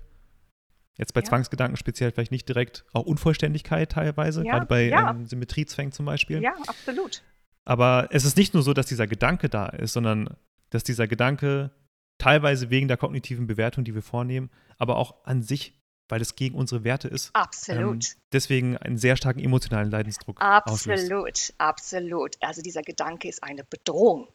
[0.98, 1.26] Jetzt bei ja.
[1.26, 4.54] Zwangsgedanken speziell vielleicht nicht direkt, auch Unvollständigkeit teilweise, ja.
[4.54, 5.12] gerade bei ja.
[5.12, 6.42] ähm, Symmetriezwängen zum Beispiel.
[6.42, 7.22] Ja, absolut.
[7.66, 10.30] Aber es ist nicht nur so, dass dieser Gedanke da ist, sondern
[10.70, 11.72] dass dieser Gedanke
[12.18, 16.56] teilweise wegen der kognitiven Bewertung, die wir vornehmen, aber auch an sich, weil es gegen
[16.56, 17.32] unsere Werte ist.
[17.34, 18.06] Absolut.
[18.06, 20.42] Ähm, deswegen einen sehr starken emotionalen Leidensdruck.
[20.42, 21.54] Absolut, auslöst.
[21.58, 22.36] absolut.
[22.42, 24.28] Also dieser Gedanke ist eine Bedrohung.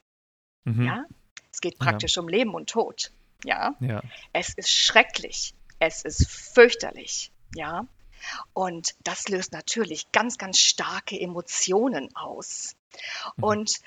[0.64, 0.84] Mhm.
[0.84, 1.04] Ja?
[1.52, 2.22] Es geht praktisch ja.
[2.22, 3.12] um Leben und Tod.
[3.44, 3.74] Ja?
[3.80, 4.02] ja.
[4.32, 5.54] Es ist schrecklich.
[5.78, 7.32] Es ist fürchterlich.
[7.54, 7.86] Ja.
[8.52, 12.76] Und das löst natürlich ganz, ganz starke Emotionen aus.
[13.36, 13.44] Mhm.
[13.44, 13.80] Und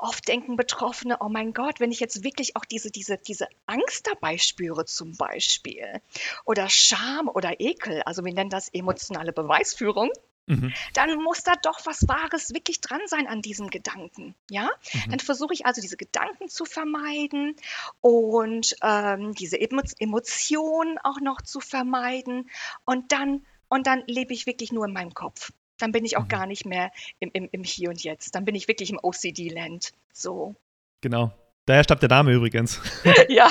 [0.00, 4.06] oft denken Betroffene, oh mein Gott, wenn ich jetzt wirklich auch diese, diese, diese Angst
[4.06, 6.00] dabei spüre zum Beispiel
[6.44, 10.10] oder Scham oder Ekel, also wir nennen das emotionale Beweisführung,
[10.46, 10.72] mhm.
[10.94, 14.34] dann muss da doch was Wahres wirklich dran sein an diesem Gedanken.
[14.50, 15.10] Ja, mhm.
[15.10, 17.56] dann versuche ich also diese Gedanken zu vermeiden
[18.00, 22.50] und ähm, diese Emotionen auch noch zu vermeiden
[22.84, 25.52] und dann und dann lebe ich wirklich nur in meinem Kopf
[25.82, 26.28] dann bin ich auch mhm.
[26.28, 28.34] gar nicht mehr im, im, im Hier und Jetzt.
[28.34, 29.92] Dann bin ich wirklich im OCD-Land.
[30.12, 30.54] So.
[31.00, 31.32] Genau.
[31.66, 32.80] Daher stammt der Name übrigens.
[33.28, 33.46] ja,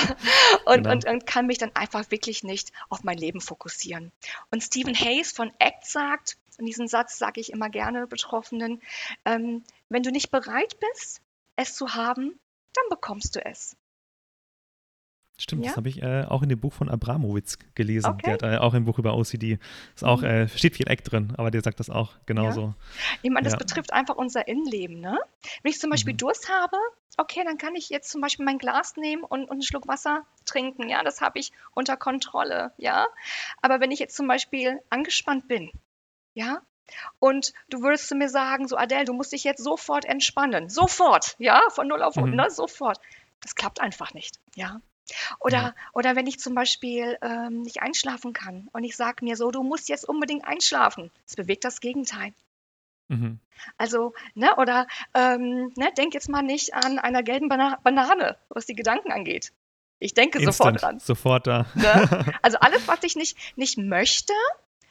[0.66, 0.90] und, genau.
[0.90, 4.12] und, und, kann mich dann einfach wirklich nicht auf mein Leben fokussieren.
[4.50, 8.82] Und Stephen Hayes von ACT sagt, und diesen Satz sage ich immer gerne Betroffenen,
[9.24, 11.22] ähm, wenn du nicht bereit bist,
[11.56, 12.38] es zu haben,
[12.74, 13.76] dann bekommst du es.
[15.40, 15.70] Stimmt, ja?
[15.70, 18.10] das habe ich äh, auch in dem Buch von Abramowitz gelesen.
[18.10, 18.22] Okay.
[18.24, 19.58] Der hat äh, auch ein Buch über OCD.
[19.94, 20.26] Ist auch, mhm.
[20.26, 22.60] äh, steht viel Eck drin, aber der sagt das auch genauso.
[22.60, 22.74] Ja.
[23.22, 23.58] Ich meine, das ja.
[23.58, 25.00] betrifft einfach unser Innenleben.
[25.00, 25.18] Ne?
[25.62, 26.18] Wenn ich zum Beispiel mhm.
[26.18, 26.76] Durst habe,
[27.16, 30.26] okay, dann kann ich jetzt zum Beispiel mein Glas nehmen und, und einen Schluck Wasser
[30.44, 30.90] trinken.
[30.90, 32.72] Ja, das habe ich unter Kontrolle.
[32.76, 33.06] Ja,
[33.62, 35.70] aber wenn ich jetzt zum Beispiel angespannt bin,
[36.34, 36.60] ja,
[37.18, 40.68] und du würdest zu mir sagen, so Adele, du musst dich jetzt sofort entspannen.
[40.68, 42.42] Sofort, ja, von 0 auf 100, mhm.
[42.42, 43.00] ne, sofort.
[43.40, 44.80] Das klappt einfach nicht, ja.
[45.40, 45.74] Oder, ja.
[45.92, 49.62] oder wenn ich zum Beispiel ähm, nicht einschlafen kann und ich sage mir so, du
[49.62, 51.10] musst jetzt unbedingt einschlafen.
[51.26, 52.32] Das bewegt das Gegenteil.
[53.08, 53.40] Mhm.
[53.76, 58.66] Also, ne, oder ähm, ne, denk jetzt mal nicht an einer gelben Bana Banane, was
[58.66, 59.52] die Gedanken angeht.
[59.98, 60.98] Ich denke Instant, sofort dran.
[60.98, 61.66] Sofort da.
[61.74, 62.24] Ne?
[62.42, 64.32] Also alles, was ich nicht, nicht möchte,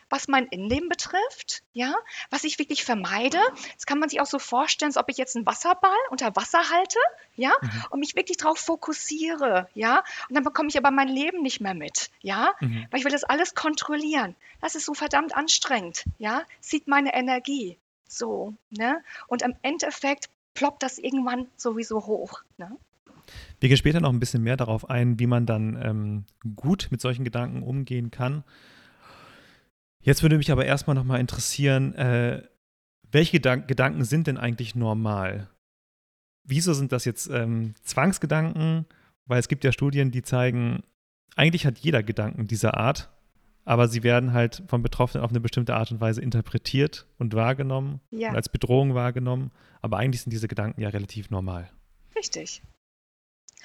[0.09, 1.93] was mein Innenleben betrifft, ja,
[2.29, 3.39] was ich wirklich vermeide.
[3.75, 6.69] Das kann man sich auch so vorstellen, als ob ich jetzt einen Wasserball unter Wasser
[6.69, 6.99] halte,
[7.35, 7.69] ja, mhm.
[7.91, 11.73] und mich wirklich darauf fokussiere, ja, und dann bekomme ich aber mein Leben nicht mehr
[11.73, 12.87] mit, ja, mhm.
[12.89, 14.35] weil ich will das alles kontrollieren.
[14.61, 20.83] Das ist so verdammt anstrengend, ja, zieht meine Energie, so, ne, und im Endeffekt ploppt
[20.83, 22.75] das irgendwann sowieso hoch, ne.
[23.59, 27.01] Wir gehen später noch ein bisschen mehr darauf ein, wie man dann ähm, gut mit
[27.01, 28.43] solchen Gedanken umgehen kann.
[30.01, 32.47] Jetzt würde mich aber erstmal nochmal interessieren, äh,
[33.11, 35.49] welche Gedank Gedanken sind denn eigentlich normal?
[36.43, 38.85] Wieso sind das jetzt ähm, Zwangsgedanken?
[39.25, 40.83] Weil es gibt ja Studien, die zeigen,
[41.35, 43.09] eigentlich hat jeder Gedanken dieser Art,
[43.65, 47.99] aber sie werden halt von Betroffenen auf eine bestimmte Art und Weise interpretiert und wahrgenommen
[48.09, 48.29] ja.
[48.29, 49.51] und als Bedrohung wahrgenommen.
[49.81, 51.69] Aber eigentlich sind diese Gedanken ja relativ normal.
[52.15, 52.63] Richtig.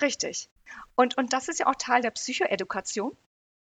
[0.03, 0.51] Richtig.
[0.97, 3.13] Und, und das ist ja auch Teil der Psychoedukation.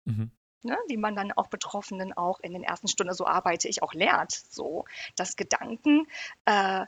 [0.05, 0.31] Mhm
[0.65, 3.93] ne, die man dann auch Betroffenen auch in den ersten Stunden, so arbeite ich auch
[3.93, 6.07] lernt, so, dass Gedanken
[6.45, 6.85] äh,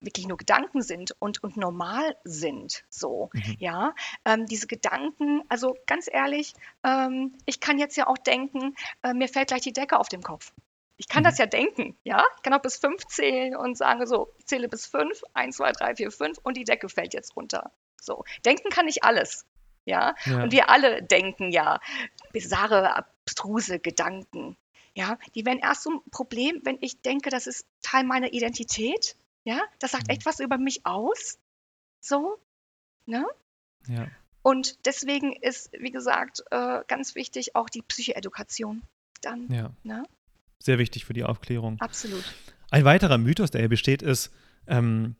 [0.00, 3.56] wirklich nur Gedanken sind und, und normal sind, so, mhm.
[3.58, 9.14] ja, ähm, diese Gedanken, also ganz ehrlich, ähm, ich kann jetzt ja auch denken, äh,
[9.14, 10.52] mir fällt gleich die Decke auf dem Kopf.
[10.98, 11.26] Ich kann mhm.
[11.26, 12.24] das ja denken, ja.
[12.36, 15.72] Ich kann auch bis fünf zählen und sagen so, ich zähle bis fünf, eins, zwei,
[15.72, 17.70] drei, vier, fünf und die Decke fällt jetzt runter.
[18.00, 19.44] So, denken kann ich alles.
[19.86, 20.14] Ja?
[20.26, 20.42] ja?
[20.42, 21.80] Und wir alle denken ja
[22.32, 24.56] bizarre, abstruse Gedanken.
[24.94, 29.16] Ja, die werden erst so ein Problem, wenn ich denke, das ist Teil meiner Identität.
[29.44, 30.14] Ja, das sagt mhm.
[30.14, 31.38] echt was über mich aus.
[32.00, 32.38] So,
[33.04, 33.26] ne?
[33.86, 34.08] Ja.
[34.42, 38.82] Und deswegen ist, wie gesagt, äh, ganz wichtig auch die Psychoedukation
[39.20, 39.52] dann.
[39.52, 39.72] Ja.
[39.82, 40.04] Ne?
[40.60, 41.80] Sehr wichtig für die Aufklärung.
[41.80, 42.24] Absolut.
[42.70, 44.32] Ein weiterer Mythos, der hier besteht, ist,
[44.66, 45.16] ähm,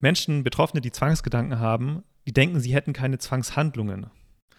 [0.00, 4.10] Menschen, Betroffene, die Zwangsgedanken haben, die denken, sie hätten keine Zwangshandlungen.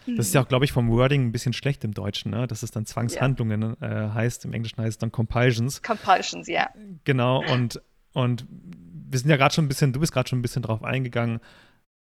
[0.08, 2.47] Das ist ja auch, glaube ich, vom Wording ein bisschen schlecht im Deutschen, ne?
[2.47, 4.45] dass es dann Zwangshandlungen äh, heißt.
[4.45, 5.84] Im Englischen heißt es dann Compulsions.
[5.84, 6.69] Compulsions, ja.
[7.04, 7.80] Genau, und,
[8.13, 10.84] und wir sind ja gerade schon ein bisschen, du bist gerade schon ein bisschen drauf
[10.84, 11.39] eingegangen,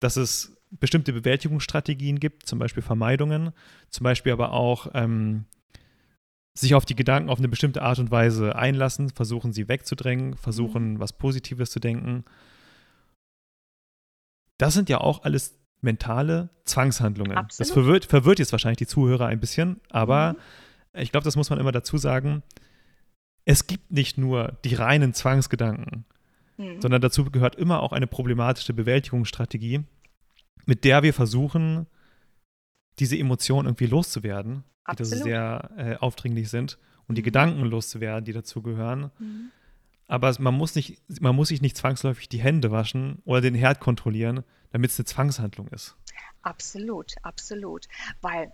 [0.01, 3.51] dass es bestimmte Bewältigungsstrategien gibt, zum Beispiel Vermeidungen,
[3.89, 5.45] zum Beispiel aber auch ähm,
[6.53, 10.93] sich auf die Gedanken auf eine bestimmte Art und Weise einlassen, versuchen sie wegzudrängen, versuchen
[10.93, 10.99] mhm.
[10.99, 12.25] was Positives zu denken.
[14.57, 17.37] Das sind ja auch alles mentale Zwangshandlungen.
[17.37, 17.59] Absolut.
[17.59, 20.33] Das verwirrt, verwirrt, jetzt wahrscheinlich die Zuhörer ein bisschen, aber
[20.93, 21.01] mhm.
[21.01, 22.43] ich glaube, das muss man immer dazu sagen.
[23.45, 26.05] Es gibt nicht nur die reinen Zwangsgedanken,
[26.57, 26.81] mhm.
[26.81, 29.83] sondern dazu gehört immer auch eine problematische Bewältigungsstrategie,
[30.65, 31.85] mit der wir versuchen,
[32.97, 35.13] diese Emotionen irgendwie loszuwerden, Absolut.
[35.13, 37.25] die sehr äh, aufdringlich sind, und die mhm.
[37.25, 39.11] Gedanken loszuwerden, die dazu gehören.
[39.19, 39.51] Mhm.
[40.07, 43.79] Aber man muss, nicht, man muss sich nicht zwangsläufig die Hände waschen oder den Herd
[43.79, 45.95] kontrollieren, damit es eine Zwangshandlung ist.
[46.41, 47.87] Absolut, absolut.
[48.21, 48.51] Weil,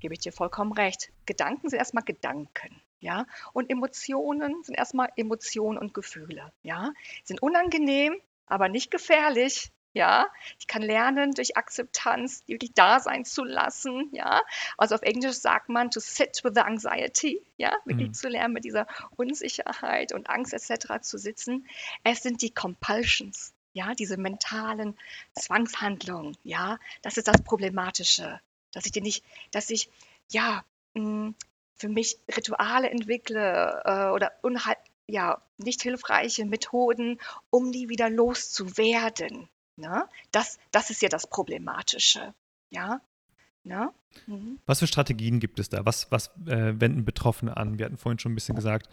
[0.00, 2.80] gebe ich dir vollkommen recht, Gedanken sind erstmal Gedanken.
[3.00, 6.50] Ja, und Emotionen sind erstmal Emotionen und Gefühle.
[6.62, 6.92] Ja,
[7.24, 9.70] sind unangenehm, aber nicht gefährlich.
[9.96, 10.28] Ja,
[10.58, 14.10] ich kann lernen durch Akzeptanz wirklich da sein zu lassen.
[14.12, 14.42] Ja,
[14.76, 17.40] also auf Englisch sagt man to sit with the anxiety.
[17.56, 18.12] Ja, wirklich mhm.
[18.12, 21.00] zu lernen mit dieser Unsicherheit und Angst etc.
[21.00, 21.66] zu sitzen.
[22.04, 23.54] Es sind die Compulsions.
[23.72, 24.98] Ja, diese mentalen
[25.32, 26.36] Zwangshandlungen.
[26.44, 28.38] Ja, das ist das Problematische,
[28.72, 29.88] dass ich die nicht, dass ich
[30.30, 30.62] ja
[30.94, 31.34] hm,
[31.74, 39.48] für mich Rituale entwickle äh, oder unhal ja, nicht hilfreiche Methoden, um die wieder loszuwerden.
[39.76, 40.06] Ne?
[40.32, 42.34] Das, das ist ja das Problematische.
[42.70, 43.00] Ja.
[43.62, 43.90] Ne?
[44.26, 44.58] Mhm.
[44.64, 45.84] Was für Strategien gibt es da?
[45.84, 47.78] Was, was äh, wenden Betroffene an?
[47.78, 48.88] Wir hatten vorhin schon ein bisschen gesagt,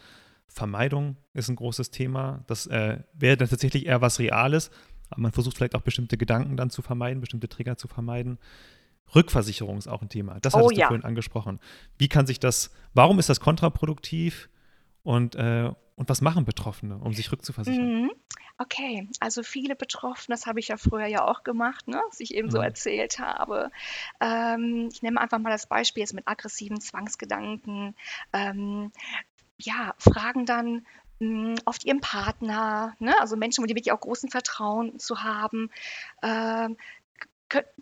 [0.48, 2.44] Vermeidung ist ein großes Thema.
[2.46, 4.70] Das äh, wäre dann tatsächlich eher was Reales,
[5.10, 8.38] aber man versucht vielleicht auch bestimmte Gedanken dann zu vermeiden, bestimmte Trigger zu vermeiden.
[9.14, 10.40] Rückversicherung ist auch ein Thema.
[10.40, 10.86] Das hattest oh, ja.
[10.86, 11.60] du vorhin angesprochen.
[11.98, 14.48] Wie kann sich das, warum ist das kontraproduktiv
[15.02, 18.02] und, äh, und was machen Betroffene, um sich rückzuversichern?
[18.02, 18.10] Mhm.
[18.56, 22.34] Okay, also viele Betroffene, das habe ich ja früher ja auch gemacht, ne, was ich
[22.34, 22.64] eben so mhm.
[22.64, 23.70] erzählt habe.
[24.20, 27.96] Ähm, ich nehme einfach mal das Beispiel jetzt mit aggressiven Zwangsgedanken.
[28.32, 28.92] Ähm,
[29.58, 30.86] ja, fragen dann
[31.18, 35.70] hm, oft ihren Partner, ne, also Menschen, wo die wirklich auch großen Vertrauen zu haben.
[36.22, 36.76] Ähm,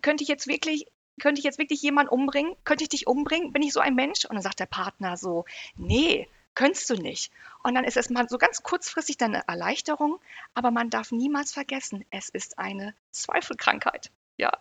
[0.01, 0.87] könnte ich jetzt wirklich
[1.19, 2.55] könnte ich jetzt wirklich jemanden umbringen?
[2.63, 3.53] Könnte ich dich umbringen?
[3.53, 4.25] Bin ich so ein Mensch?
[4.25, 5.45] Und dann sagt der Partner so,
[5.75, 7.31] nee, könntest du nicht.
[7.63, 10.19] Und dann ist es mal so ganz kurzfristig dann eine Erleichterung,
[10.53, 14.11] aber man darf niemals vergessen, es ist eine Zweifelkrankheit.
[14.37, 14.51] Ja,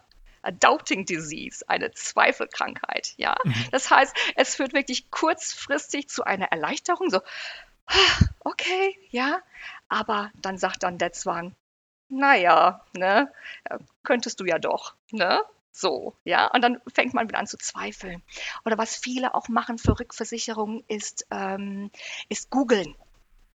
[0.42, 3.14] a doubting disease, eine Zweifelkrankheit.
[3.16, 3.54] Ja, mhm.
[3.70, 7.20] das heißt, es führt wirklich kurzfristig zu einer Erleichterung, so,
[8.40, 9.40] okay, ja,
[9.88, 11.54] aber dann sagt dann der Zwang,
[12.08, 13.32] naja, ne,
[14.02, 15.42] könntest du ja doch, ne?
[15.72, 18.22] So, ja, und dann fängt man wieder an zu zweifeln.
[18.64, 21.90] Oder was viele auch machen für Rückversicherungen ist, ähm,
[22.28, 22.94] ist googeln.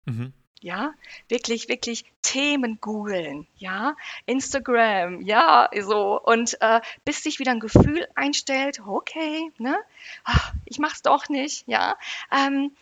[0.06, 0.34] Mhm.
[0.60, 0.96] Ja,
[1.30, 6.20] wirklich, wirklich Themen googeln, ja, Instagram, ja, so.
[6.20, 9.78] Und äh, bis sich wieder ein Gefühl einstellt, okay, ne,
[10.24, 11.96] ach, ich mach's doch nicht, ja.
[12.32, 12.76] Ähm,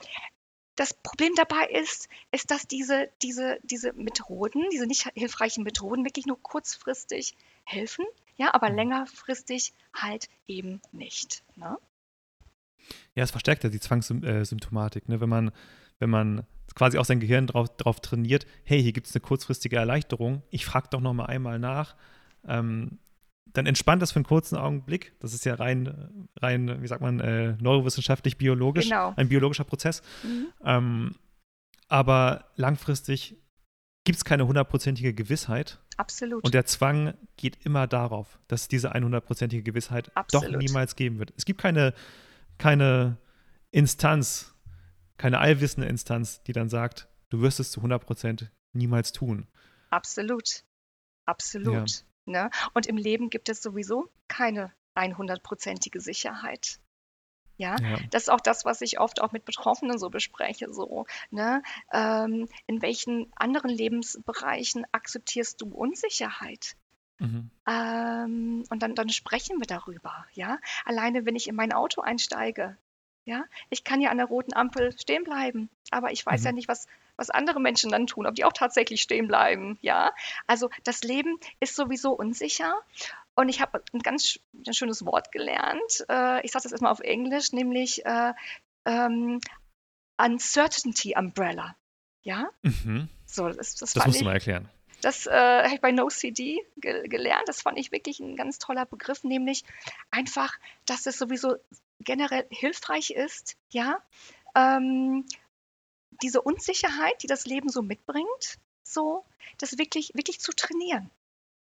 [0.78, 6.26] das Problem dabei ist, ist, dass diese, diese, diese Methoden, diese nicht hilfreichen Methoden wirklich
[6.26, 8.76] nur kurzfristig helfen, ja, aber mhm.
[8.76, 11.44] längerfristig halt eben nicht.
[11.56, 11.78] Ne?
[13.16, 15.22] Ja, es verstärkt ja die Zwangssymptomatik, ne?
[15.22, 15.52] wenn man,
[16.00, 16.46] wenn man
[16.76, 20.66] quasi auch sein Gehirn drauf, drauf trainiert, hey, hier gibt es eine kurzfristige Erleichterung, ich
[20.66, 21.96] frage doch noch mal einmal nach,
[22.48, 23.00] ähm,
[23.56, 25.14] dann entspannt das für einen kurzen Augenblick.
[25.20, 29.14] Das ist ja rein, rein wie sagt man, äh, neurowissenschaftlich, biologisch, genau.
[29.16, 30.02] ein biologischer Prozess.
[30.24, 30.48] Mhm.
[30.64, 31.16] Ähm,
[31.88, 33.38] aber langfristig
[34.06, 35.80] gibt es keine hundertprozentige Gewissheit.
[35.98, 36.44] Absolut.
[36.44, 40.54] Und der Zwang geht immer darauf, dass es diese 100%ige Gewissheit Absolut.
[40.54, 41.34] doch niemals geben wird.
[41.36, 41.94] Es gibt keine,
[42.58, 43.18] keine
[43.72, 44.54] Instanz,
[45.18, 49.48] keine allwissende Instanz, die dann sagt, du wirst es zu 100% niemals tun.
[49.90, 50.64] Absolut.
[51.26, 52.04] Absolut.
[52.28, 52.44] Ja.
[52.44, 52.50] Ne?
[52.74, 56.80] Und im Leben gibt es sowieso keine 100%ige Sicherheit.
[57.58, 57.76] Ja?
[57.82, 57.98] ja?
[58.12, 60.72] das ist auch das, was ich oft auch mit Betroffenen so bespreche.
[60.74, 61.64] So, ne?
[61.92, 66.76] Ähm, in welchen anderen Lebensbereichen akzeptierst du Unsicherheit?
[67.20, 67.50] Mhm.
[67.68, 70.26] Ähm, und dann, dann sprechen wir darüber.
[70.34, 70.60] Ja?
[70.84, 72.78] Alleine, wenn ich in mein Auto einsteige,
[73.26, 76.46] ja, ich kann ja an der roten Ampel stehen bleiben, aber ich weiß mhm.
[76.46, 79.78] ja nicht, was, was andere Menschen dann tun, ob die auch tatsächlich stehen bleiben.
[79.82, 80.14] Ja,
[80.48, 82.76] also das Leben ist sowieso unsicher.
[83.34, 86.06] Und ich habe ein ganz ein schönes Wort gelernt.
[86.08, 88.34] Äh, ich sage das erstmal auf Englisch, nämlich äh,
[88.86, 89.42] ähm,
[90.18, 91.76] Uncertainty Umbrella.
[92.22, 92.50] Ja?
[92.62, 93.10] Mhm.
[93.26, 94.70] So, das, das, das musst ich, du mal erklären.
[95.02, 97.48] Das äh, habe ich bei NoCD ge gelernt.
[97.48, 99.64] Das fand ich wirklich ein ganz toller Begriff, nämlich
[100.12, 101.58] einfach, dass es sowieso
[102.00, 104.02] generell hilfreich ist, ja,
[104.56, 105.26] ähm,
[106.22, 109.26] diese Unsicherheit, die das Leben so mitbringt, so,
[109.58, 111.10] das wirklich, wirklich zu trainieren.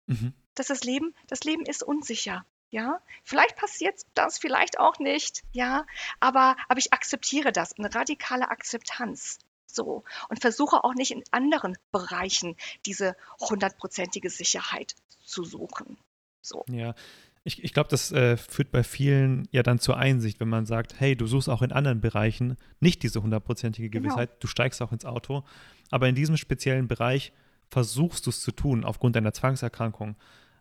[0.07, 0.35] Mhm.
[0.55, 2.45] Dass das Leben, das Leben ist unsicher.
[2.71, 5.87] Ja, vielleicht passiert das, vielleicht auch nicht, ja,
[6.19, 11.79] aber, aber ich akzeptiere das, eine radikale Akzeptanz, so, und versuche auch nicht in anderen
[11.93, 15.97] Bereichen diese hundertprozentige Sicherheit zu suchen,
[16.43, 16.65] so.
[16.67, 16.97] Ja,
[17.45, 20.99] ich, ich glaube, das äh, führt bei vielen ja dann zur Einsicht, wenn man sagt,
[20.99, 24.05] hey, du suchst auch in anderen Bereichen nicht diese hundertprozentige genau.
[24.05, 24.41] Gewissheit, genau.
[24.41, 25.45] du steigst auch ins Auto,
[25.91, 27.33] aber in diesem speziellen Bereich
[27.69, 30.17] versuchst du es zu tun aufgrund deiner Zwangserkrankung.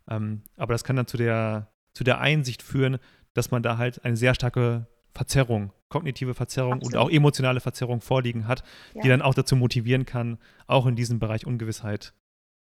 [0.09, 2.97] Ähm, aber das kann dann zu der, zu der Einsicht führen,
[3.33, 6.95] dass man da halt eine sehr starke Verzerrung, kognitive Verzerrung Absolut.
[6.95, 9.03] und auch emotionale Verzerrung vorliegen hat, ja.
[9.03, 12.13] die dann auch dazu motivieren kann, auch in diesem Bereich Ungewissheit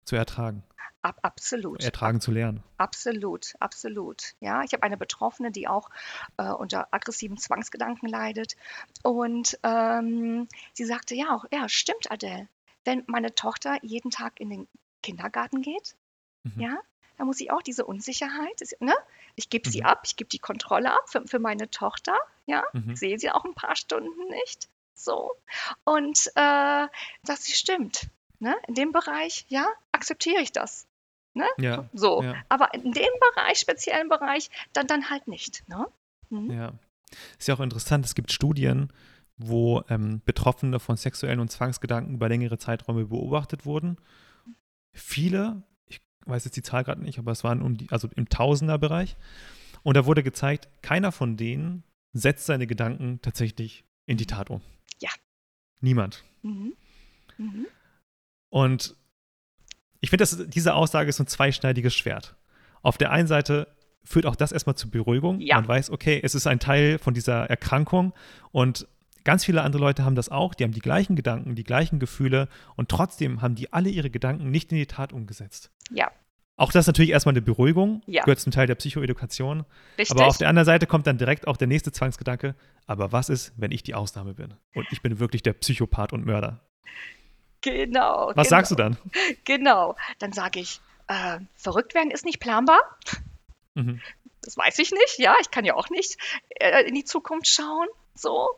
[0.04, 0.64] zu ertragen.
[1.08, 1.82] Ab, absolut.
[1.82, 2.62] Ertragen zu lernen.
[2.76, 4.34] Absolut, absolut.
[4.40, 5.88] Ja, ich habe eine Betroffene, die auch
[6.36, 8.56] äh, unter aggressiven Zwangsgedanken leidet.
[9.02, 12.46] Und ähm, sie sagte, ja, auch, ja, stimmt, Adele.
[12.84, 14.68] Wenn meine Tochter jeden Tag in den
[15.02, 15.96] Kindergarten geht,
[16.42, 16.60] mhm.
[16.60, 16.78] ja,
[17.16, 18.94] dann muss ich auch diese Unsicherheit, ne?
[19.34, 19.72] ich gebe mhm.
[19.72, 22.96] sie ab, ich gebe die Kontrolle ab für, für meine Tochter, ja, mhm.
[22.96, 25.32] sehe sie auch ein paar Stunden nicht, so.
[25.84, 26.86] Und äh,
[27.24, 28.54] dass sie stimmt, ne?
[28.66, 30.87] in dem Bereich, ja, akzeptiere ich das.
[31.38, 31.46] Ne?
[31.58, 32.20] Ja, so.
[32.20, 32.34] Ja.
[32.48, 35.62] Aber in dem Bereich, speziellen Bereich, dann, dann halt nicht.
[35.68, 35.86] Ne?
[36.30, 36.50] Mhm.
[36.50, 36.72] Ja.
[37.38, 38.92] Ist ja auch interessant, es gibt Studien,
[39.36, 43.98] wo ähm, Betroffene von sexuellen und Zwangsgedanken über längere Zeiträume beobachtet wurden.
[44.92, 48.28] Viele, ich weiß jetzt die Zahl gerade nicht, aber es waren um die, also im
[48.28, 49.16] Tausenderbereich.
[49.84, 54.60] Und da wurde gezeigt, keiner von denen setzt seine Gedanken tatsächlich in die Tat um.
[55.00, 55.10] Ja.
[55.80, 56.24] Niemand.
[56.42, 56.74] Mhm.
[57.36, 57.66] Mhm.
[58.50, 58.96] Und
[60.00, 62.36] ich finde, diese Aussage ist so ein zweischneidiges Schwert.
[62.82, 63.68] Auf der einen Seite
[64.04, 65.40] führt auch das erstmal zur Beruhigung.
[65.40, 65.56] Ja.
[65.56, 68.12] Man weiß, okay, es ist ein Teil von dieser Erkrankung
[68.52, 68.86] und
[69.24, 70.54] ganz viele andere Leute haben das auch.
[70.54, 74.50] Die haben die gleichen Gedanken, die gleichen Gefühle und trotzdem haben die alle ihre Gedanken
[74.50, 75.70] nicht in die Tat umgesetzt.
[75.90, 76.10] Ja.
[76.56, 78.24] Auch das ist natürlich erstmal eine Beruhigung, ja.
[78.24, 79.64] gehört zum Teil der Psychoedukation.
[79.96, 80.10] Richtig.
[80.16, 82.56] Aber auf der anderen Seite kommt dann direkt auch der nächste Zwangsgedanke,
[82.86, 86.24] aber was ist, wenn ich die Ausnahme bin und ich bin wirklich der Psychopath und
[86.24, 86.60] Mörder?
[87.60, 88.28] Genau.
[88.28, 88.48] Was genau.
[88.48, 88.96] sagst du dann?
[89.44, 89.96] Genau.
[90.18, 92.80] Dann sage ich, äh, verrückt werden ist nicht planbar.
[93.74, 94.00] Mhm.
[94.42, 95.18] Das weiß ich nicht.
[95.18, 96.16] Ja, ich kann ja auch nicht
[96.60, 97.88] äh, in die Zukunft schauen.
[98.14, 98.48] So.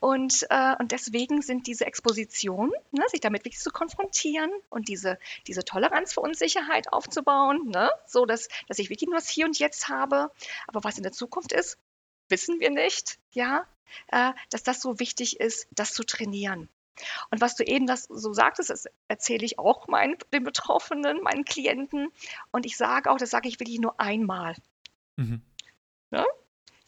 [0.00, 5.18] Und, äh, und deswegen sind diese Expositionen, ne, sich damit wirklich zu konfrontieren und diese,
[5.46, 9.58] diese Toleranz für Unsicherheit aufzubauen, ne, so dass, dass ich wirklich nur das Hier und
[9.58, 10.30] Jetzt habe.
[10.66, 11.78] Aber was in der Zukunft ist,
[12.28, 13.18] wissen wir nicht.
[13.32, 13.66] Ja,
[14.08, 16.68] äh, dass das so wichtig ist, das zu trainieren.
[17.30, 21.44] Und was du eben das so sagtest, das erzähle ich auch meinen, den Betroffenen, meinen
[21.44, 22.08] Klienten.
[22.50, 24.54] Und ich sage auch, das sage ich wirklich nur einmal.
[25.16, 25.42] Mhm.
[26.10, 26.24] Ne?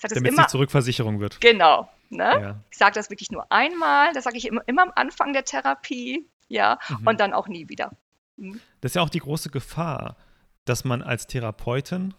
[0.03, 1.41] Damit es nicht zur Rückversicherung wird.
[1.41, 1.89] genau.
[2.09, 2.25] Ne?
[2.41, 2.61] Ja.
[2.71, 6.27] Ich sage das wirklich nur einmal, das sage ich immer, immer am Anfang der Therapie,
[6.49, 7.07] ja, Mhm.
[7.07, 7.93] und dann auch nie wieder.
[8.37, 8.61] Mhm.
[8.81, 10.17] Das ist ja auch die große Gefahr,
[10.65, 12.15] dass man als Therapeutin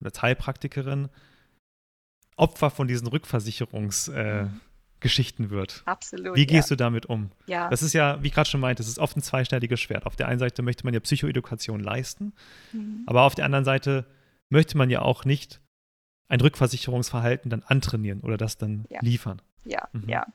[0.00, 1.08] oder als Heilpraktikerin
[2.36, 4.67] Opfer von diesen Rückversicherungsgeschichten äh,
[5.00, 5.82] Geschichten wird.
[5.86, 6.36] Absolut.
[6.36, 7.30] Wie gehst du damit um?
[7.46, 7.64] ja.
[7.64, 7.70] ja.
[7.70, 10.06] Das ist ja, wie ich gerade schon meinte, es ist oft ein zweischneidiges Schwert.
[10.06, 12.32] Auf der einen Seite möchte man ja Psychoedukation leisten,
[12.72, 13.04] Mhm.
[13.06, 14.06] aber auf der anderen Seite
[14.48, 15.60] möchte man ja auch nicht
[16.28, 19.00] ein Rückversicherungsverhalten dann antrainieren oder das dann Ja.
[19.02, 19.40] liefern.
[19.64, 20.08] Ja, Mhm.
[20.08, 20.26] ja.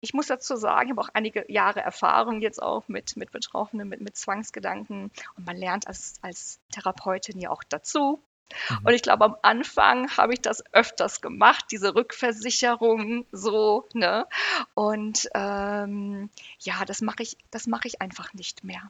[0.00, 3.88] Ich muss dazu sagen, ich habe auch einige Jahre Erfahrung jetzt auch mit, mit Betroffenen,
[3.88, 8.22] mit, mit Zwangsgedanken und man lernt als, als Therapeutin ja auch dazu.
[8.68, 8.86] Mhm.
[8.86, 14.26] Und ich glaube, am Anfang habe ich das öfters gemacht, diese Rückversicherung so, ne?
[14.74, 18.82] Und ähm, ja, das mache ich, das mache ich einfach nicht mehr.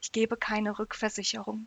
[0.00, 1.66] Ich gebe keine Rückversicherung.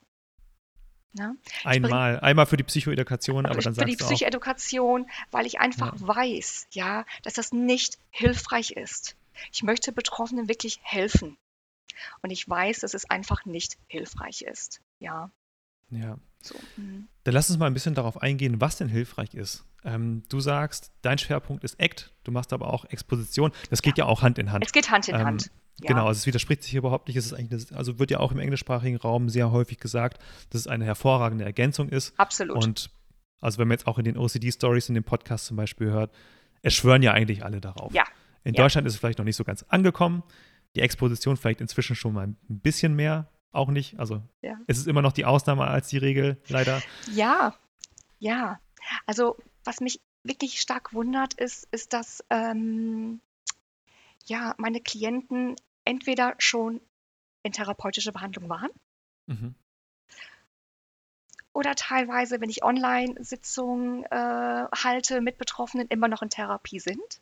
[1.18, 1.38] Ne?
[1.64, 5.62] Einmal, einmal für die Psychoedukation, aber für dann die sagst du auch, Psychoedukation, weil ich
[5.62, 9.16] einfach weiß, ja, dass das nicht hilfreich ist.
[9.54, 11.38] Ich möchte Betroffenen wirklich helfen.
[12.22, 14.82] Und ich weiß, dass es einfach nicht hilfreich ist.
[15.00, 15.32] Ja,
[15.90, 16.18] ja.
[16.42, 16.56] so.
[16.78, 17.08] mhm.
[17.24, 19.66] Dann lass uns mal ein bisschen darauf eingehen, was denn hilfreich ist.
[19.84, 23.52] Ähm, du sagst, dein Schwerpunkt ist ACT, du machst aber auch Exposition.
[23.70, 24.66] Das geht ja, auch Hand in Hand.
[24.66, 25.52] Es geht Hand in Ähm, Hand.
[25.82, 25.90] Ja.
[25.90, 27.18] Genau, also es widerspricht sich hier überhaupt nicht.
[27.18, 30.20] Es ist eigentlich, also wird ja auch im englischsprachigen Raum sehr häufig gesagt,
[30.50, 32.18] dass es eine hervorragende Ergänzung ist.
[32.18, 32.56] Absolut.
[32.64, 32.90] Und
[33.42, 36.12] also wenn man jetzt auch in den OCD-Stories in dem Podcast zum Beispiel hört,
[36.62, 37.94] es schwören ja eigentlich alle darauf.
[37.94, 38.04] Ja.
[38.44, 38.64] In Ja.
[38.64, 40.24] Deutschland ist es vielleicht noch nicht so ganz angekommen.
[40.76, 44.00] Die Exposition vielleicht inzwischen schon mal ein bisschen mehr, auch nicht.
[44.00, 44.58] Also Ja.
[44.68, 46.82] es ist immer noch die Ausnahme als die Regel, leider.
[47.12, 47.56] Ja,
[48.20, 48.60] ja.
[49.06, 53.20] Also was mich wirklich stark wundert, ist, ist, dass ähm,
[54.26, 56.82] ja meine Klienten entweder schon
[57.44, 58.70] in therapeutischer Behandlung waren
[59.28, 59.56] Mhm.
[61.54, 67.22] oder teilweise, wenn ich Online-Sitzungen äh, halte mit Betroffenen, immer noch in Therapie sind.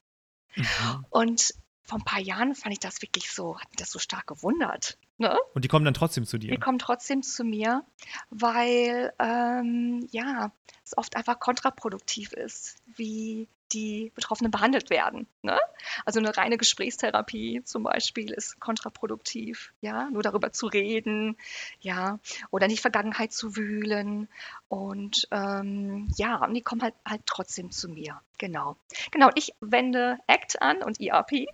[0.56, 1.06] Mhm.
[1.10, 4.28] Und vor ein paar Jahren fand ich das wirklich so, hat mich das so stark
[4.28, 4.98] gewundert.
[5.18, 5.38] Ne?
[5.54, 6.60] Und die kommen dann trotzdem zu Die dir.
[6.60, 7.84] kommen trotzdem zu mir,
[8.30, 10.52] weil ähm, ja,
[10.86, 15.28] es oft einfach kontraproduktiv ist, wie die Betroffenen behandelt werden.
[15.42, 15.60] Ne?
[16.06, 21.38] Also eine reine Gesprächstherapie zum Beispiel ist kontraproduktiv, ja, nur darüber zu reden,
[21.82, 22.20] ja,
[22.52, 24.30] oder in die Vergangenheit zu wühlen.
[24.68, 28.22] Und ähm, ja, und die kommen halt, halt trotzdem zu mir.
[28.38, 28.78] Genau.
[29.12, 31.48] Genau, ich wende ACT an und ERP.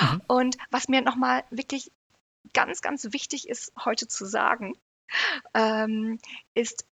[0.00, 0.22] Mhm.
[0.26, 1.90] Und was mir nochmal wirklich
[2.52, 4.76] ganz, ganz wichtig ist, heute zu sagen,
[5.54, 6.18] ähm,
[6.54, 6.86] ist,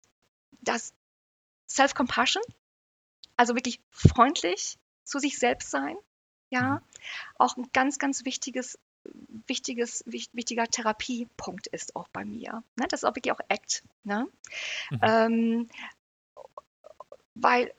[0.62, 0.92] dass
[1.68, 2.42] Self-Compassion,
[3.36, 5.96] also wirklich freundlich zu sich selbst sein,
[6.50, 6.82] ja,
[7.38, 8.78] auch ein ganz, ganz wichtiges,
[9.46, 12.62] wichtiges, wich- wichtiger Therapiepunkt ist auch bei mir.
[12.76, 12.86] Ne?
[12.88, 13.82] Das ist auch wirklich auch ACT.
[14.04, 14.26] Ne?
[14.90, 14.98] Mhm.
[15.02, 15.68] Ähm,
[17.34, 17.72] weil,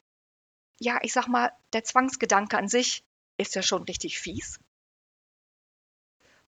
[0.80, 3.04] ja, ich sag mal, der Zwangsgedanke an sich
[3.36, 4.58] ist ja schon richtig fies.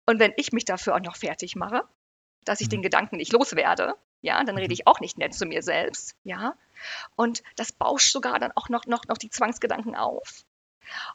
[0.06, 1.84] Und wenn ich mich dafür auch noch fertig mache,
[2.46, 2.72] dass ich Mhm.
[2.72, 4.62] den Gedanken nicht loswerde, ja, dann Mhm.
[4.62, 6.56] rede ich auch nicht nett zu mir selbst, ja.
[7.16, 10.46] Und das bauscht sogar dann auch noch, noch, noch die Zwangsgedanken auf.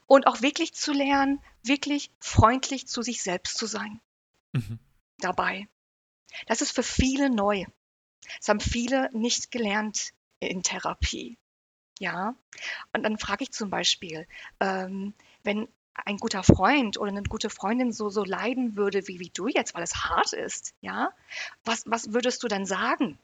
[0.07, 4.01] Und auch wirklich zu lernen, wirklich freundlich zu sich selbst zu sein
[4.53, 4.79] Mhm.
[5.19, 5.69] dabei.
[6.47, 7.65] Das ist für viele neu.
[8.39, 11.39] Das haben viele nicht gelernt in Therapie.
[11.99, 12.35] Ja.
[12.93, 14.27] Und dann frage ich zum Beispiel,
[14.61, 15.69] ähm, wenn
[16.05, 19.75] ein guter Freund oder eine gute Freundin so, so leiden würde, wie, wie du jetzt,
[19.75, 21.11] weil es hart ist, ja,
[21.65, 23.19] was, was würdest du dann sagen?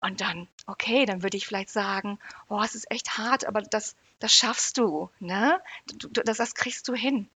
[0.00, 3.96] Und dann, okay, dann würde ich vielleicht sagen, oh, es ist echt hart, aber das,
[4.18, 5.62] das schaffst du, ne?
[5.86, 7.28] Du, das, das kriegst du hin.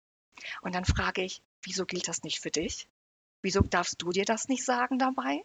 [0.63, 2.89] Und dann frage ich, wieso gilt das nicht für dich?
[3.41, 5.45] Wieso darfst du dir das nicht sagen dabei?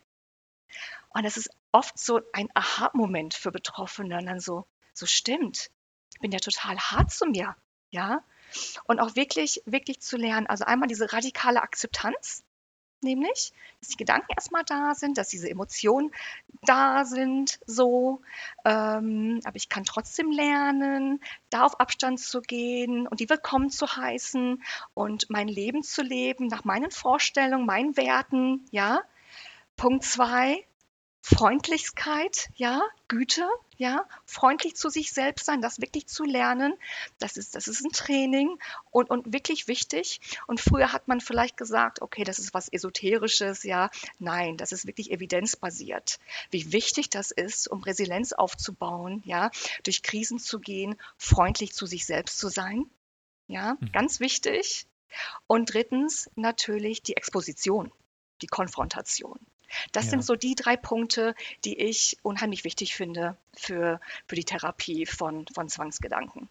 [1.09, 4.17] Und es ist oft so ein Aha-Moment für Betroffene.
[4.17, 5.69] Und dann so, so stimmt.
[6.13, 7.55] Ich bin ja total hart zu mir.
[7.91, 8.23] Ja.
[8.85, 10.47] Und auch wirklich, wirklich zu lernen.
[10.47, 12.43] Also einmal diese radikale Akzeptanz,
[13.01, 16.11] nämlich, dass die Gedanken erstmal da sind, dass diese Emotionen
[16.63, 18.21] da sind, so.
[18.65, 23.87] Ähm, aber ich kann trotzdem lernen, da auf Abstand zu gehen und die willkommen zu
[23.95, 29.01] heißen und mein Leben zu leben nach meinen Vorstellungen, meinen Werten, ja.
[29.77, 30.63] Punkt zwei,
[31.23, 36.73] Freundlichkeit, ja, Güte, ja, freundlich zu sich selbst sein, das wirklich zu lernen,
[37.19, 38.57] das ist, das ist ein Training
[38.89, 40.19] und, und wirklich wichtig.
[40.47, 43.89] Und früher hat man vielleicht gesagt, okay, das ist was Esoterisches, ja.
[44.19, 46.19] Nein, das ist wirklich evidenzbasiert.
[46.49, 49.51] Wie wichtig das ist, um Resilienz aufzubauen, ja,
[49.83, 52.89] durch Krisen zu gehen, freundlich zu sich selbst zu sein,
[53.47, 53.91] ja, Mhm.
[53.91, 54.87] ganz wichtig.
[55.47, 57.91] Und drittens natürlich die Exposition,
[58.41, 59.39] die Konfrontation.
[59.91, 60.11] Das Ja.
[60.11, 65.45] sind so die drei Punkte, die ich unheimlich wichtig finde für, für die Therapie von,
[65.53, 66.49] von Zwangsgedanken.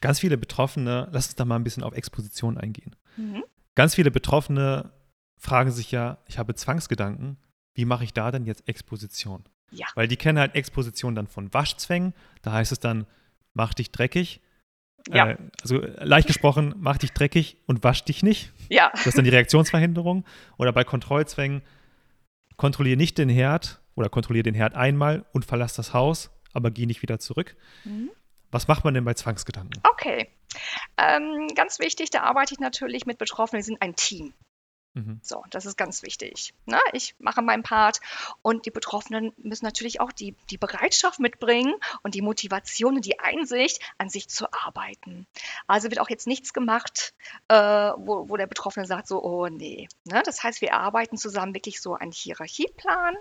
[0.00, 2.94] Ganz viele Betroffene, lass uns da mal ein bisschen auf Exposition eingehen.
[3.16, 3.42] Mhm.
[3.74, 4.92] Ganz viele Betroffene
[5.38, 7.38] fragen sich ja, ich habe Zwangsgedanken,
[7.74, 9.44] wie mache ich da denn jetzt Exposition?
[9.70, 9.86] Ja.
[9.94, 13.06] Weil die kennen halt Exposition dann von Waschzwängen, da heißt es dann,
[13.54, 14.40] mach dich dreckig.
[15.12, 15.30] Ja.
[15.30, 18.52] Äh, also leicht gesprochen, mach dich dreckig und wasch dich nicht.
[18.68, 20.24] Ja, Das ist dann die Reaktionsverhinderung.
[20.56, 21.62] Oder bei Kontrollzwängen,
[22.56, 26.86] kontrolliere nicht den Herd oder kontrolliere den Herd einmal und verlass das Haus, aber geh
[26.86, 27.56] nicht wieder zurück.
[27.84, 28.10] Mhm.
[28.50, 29.82] Was macht man denn bei Zwangsgedanken?
[29.84, 30.28] okay.
[30.96, 34.32] Ähm, ganz wichtig, da arbeite ich natürlich mit Betroffenen, wir sind ein Team.
[34.94, 35.18] Mhm.
[35.22, 36.54] So, das ist ganz wichtig.
[36.66, 36.78] Ne?
[36.92, 38.00] Ich mache meinen Part
[38.42, 43.18] und die Betroffenen müssen natürlich auch die, die Bereitschaft mitbringen und die Motivation und die
[43.18, 45.26] Einsicht, an sich zu arbeiten.
[45.66, 47.12] Also wird auch jetzt nichts gemacht,
[47.48, 49.88] äh, wo, wo der Betroffene sagt, so, oh nee.
[50.04, 50.22] Ne?
[50.24, 53.16] Das heißt, wir arbeiten zusammen wirklich so einen Hierarchieplan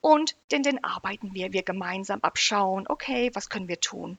[0.00, 4.18] und den, den arbeiten wir, wir gemeinsam abschauen, okay, was können wir tun?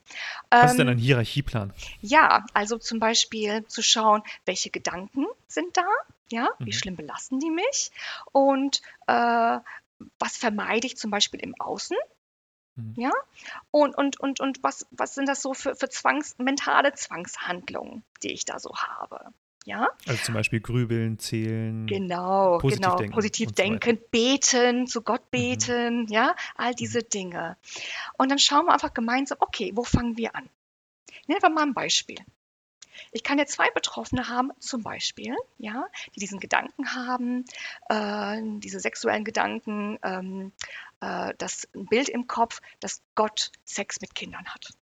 [0.49, 1.73] Was ist denn Ähm, ein Hierarchieplan?
[2.01, 5.85] ja, also zum Beispiel zu schauen, welche Gedanken sind da,
[6.31, 6.73] ja, wie Mhm.
[6.73, 7.91] schlimm belasten die mich
[8.31, 9.59] und äh,
[10.17, 11.97] was vermeide ich zum Beispiel im Außen,
[12.75, 12.93] Mhm.
[12.97, 13.11] ja,
[13.71, 18.31] und, und, und, und was, was sind das so für, für Zwangs, mentale Zwangshandlungen, die
[18.31, 19.33] ich da so habe,
[19.69, 19.87] ja.
[20.07, 21.85] Also zum Beispiel grübeln, zählen.
[21.85, 22.57] Genau.
[22.57, 22.97] Positiv genau.
[22.97, 23.63] denken Positiv und so.
[23.63, 23.67] Mhm.
[23.79, 27.55] denken, beten, zu Gott beten, ja, all diese Dinge.
[28.17, 30.49] Und dann schauen wir einfach gemeinsam, okay, wo fangen wir an?
[31.27, 32.17] Nehmen wir mal ein Beispiel.
[33.11, 37.45] Ich kann jetzt zwei Betroffene haben, zum Beispiel, ja, die diesen Gedanken haben,
[37.89, 40.51] äh, diese sexuellen Gedanken, ähm,
[40.99, 44.73] äh, das Bild im Kopf, dass Gott Sex mit Kindern hat.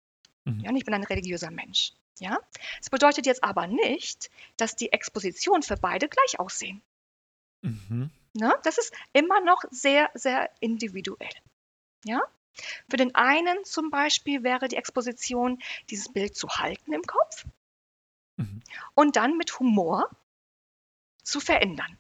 [0.46, 0.62] Mhm.
[0.62, 1.92] Ja, und ich bin ein religiöser Mensch.
[2.20, 2.40] Ja,
[2.80, 6.82] das bedeutet jetzt aber nicht, dass die Exposition für beide gleich aussehen.
[7.62, 8.10] Mhm.
[8.34, 8.54] Ne?
[8.64, 11.30] Das ist immer noch sehr, sehr individuell.
[12.06, 12.22] Ja?
[12.90, 17.46] Für den einen zum Beispiel wäre die Exposition, dieses Bild zu halten im Kopf
[18.40, 18.62] Mhm.
[18.94, 20.10] und dann mit Humor
[21.24, 21.98] zu verändern.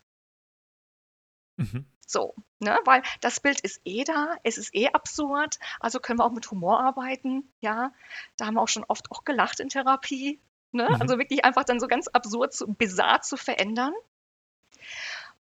[1.57, 1.85] Mhm.
[2.09, 2.79] So, ne?
[2.85, 6.49] weil das Bild ist eh da, es ist eh absurd, also können wir auch mit
[6.49, 7.51] Humor arbeiten.
[7.59, 7.91] Ja,
[8.37, 10.39] da haben wir auch schon oft auch gelacht in Therapie.
[10.71, 10.87] Ne?
[10.89, 11.01] Mhm.
[11.01, 13.93] Also wirklich einfach dann so ganz absurd, zu, bizarr zu verändern.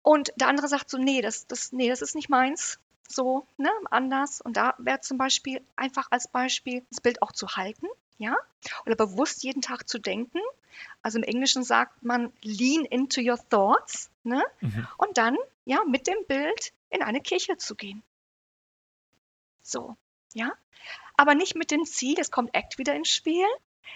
[0.03, 2.81] Und der andere sagt so, nee, das, das, nee, das ist nicht meins.
[3.09, 4.41] So, ne, anders.
[4.41, 7.87] Und da wäre zum Beispiel einfach als Beispiel das Bild auch zu halten,
[8.19, 8.37] ja,
[8.85, 10.41] oder bewusst jeden Tag zu denken.
[11.03, 14.45] Also im Englischen sagt man lean into your thoughts, ne?
[14.61, 14.87] Mhm.
[14.99, 18.03] Und dann, ja, mit dem Bild in eine Kirche zu gehen.
[19.63, 19.97] So,
[20.33, 20.53] ja.
[21.17, 23.47] Aber nicht mit dem Ziel, es kommt Act wieder ins Spiel.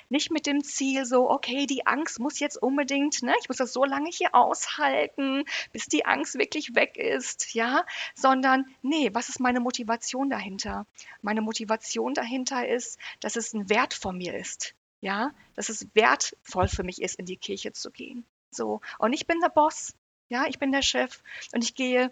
[0.08, 3.72] Nicht mit dem Ziel so, okay, die Angst muss jetzt unbedingt, ne, ich muss das
[3.72, 9.40] so lange hier aushalten, bis die Angst wirklich weg ist, ja, sondern nee, was ist
[9.40, 10.86] meine Motivation dahinter?
[11.20, 16.68] Meine Motivation dahinter ist, dass es ein Wert von mir ist, ja, dass es wertvoll
[16.68, 18.24] für mich ist, in die Kirche zu gehen.
[18.50, 19.94] So, und ich bin der Boss,
[20.28, 21.22] ja, ich bin der Chef
[21.52, 22.10] und ich gehe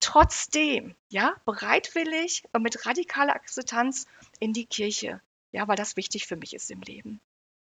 [0.00, 4.06] trotzdem, ja, bereitwillig und mit radikaler Akzeptanz
[4.40, 5.20] in die Kirche.
[5.52, 7.20] Ja, weil das wichtig für mich ist im Leben.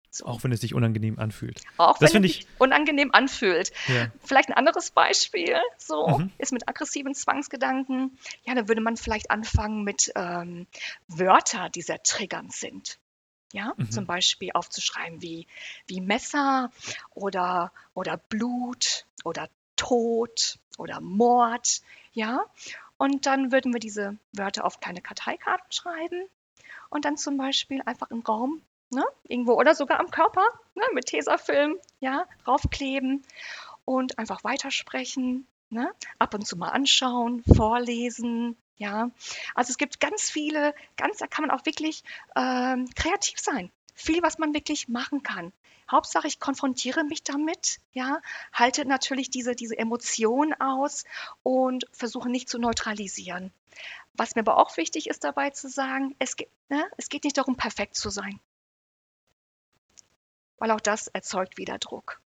[0.09, 0.25] So.
[0.25, 1.61] Auch wenn es sich unangenehm anfühlt.
[1.77, 3.71] Auch das wenn es sich unangenehm anfühlt.
[3.87, 4.11] Ja.
[4.23, 6.31] Vielleicht ein anderes Beispiel, so Mhm.
[6.37, 8.17] ist mit aggressiven Zwangsgedanken.
[8.43, 10.67] Ja, da würde man vielleicht anfangen mit ähm,
[11.07, 12.99] Wörter, die sehr triggernd sind.
[13.53, 13.91] Ja, Mhm.
[13.91, 15.47] zum Beispiel aufzuschreiben wie,
[15.87, 16.71] wie Messer
[17.11, 19.47] oder, oder Blut oder
[19.77, 21.81] Tod oder Mord.
[22.13, 22.43] Ja,
[22.97, 26.23] und dann würden wir diese Wörter auf kleine Karteikarten schreiben
[26.89, 30.45] und dann zum Beispiel einfach im Raum, ne, irgendwo oder sogar am Körper,
[30.75, 33.23] ne, mit Tesafilm, ja, draufkleben
[33.85, 39.09] und einfach weitersprechen, ne, ab und zu mal anschauen, vorlesen, ja.
[39.55, 42.03] Also es gibt ganz viele, ganz, da kann man auch wirklich
[42.35, 43.71] ähm, kreativ sein.
[43.95, 45.53] Viel, was man wirklich machen kann.
[45.89, 48.19] Hauptsache, ich konfrontiere mich damit, ja,
[48.51, 51.05] halte natürlich diese, diese Emotion aus
[51.43, 53.53] und versuche nicht zu neutralisieren.
[54.15, 57.37] Was mir aber auch wichtig ist dabei zu sagen, es, geht, ne, es geht nicht
[57.37, 58.39] darum, perfekt zu sein.
[60.57, 62.21] Weil auch das erzeugt wieder Druck.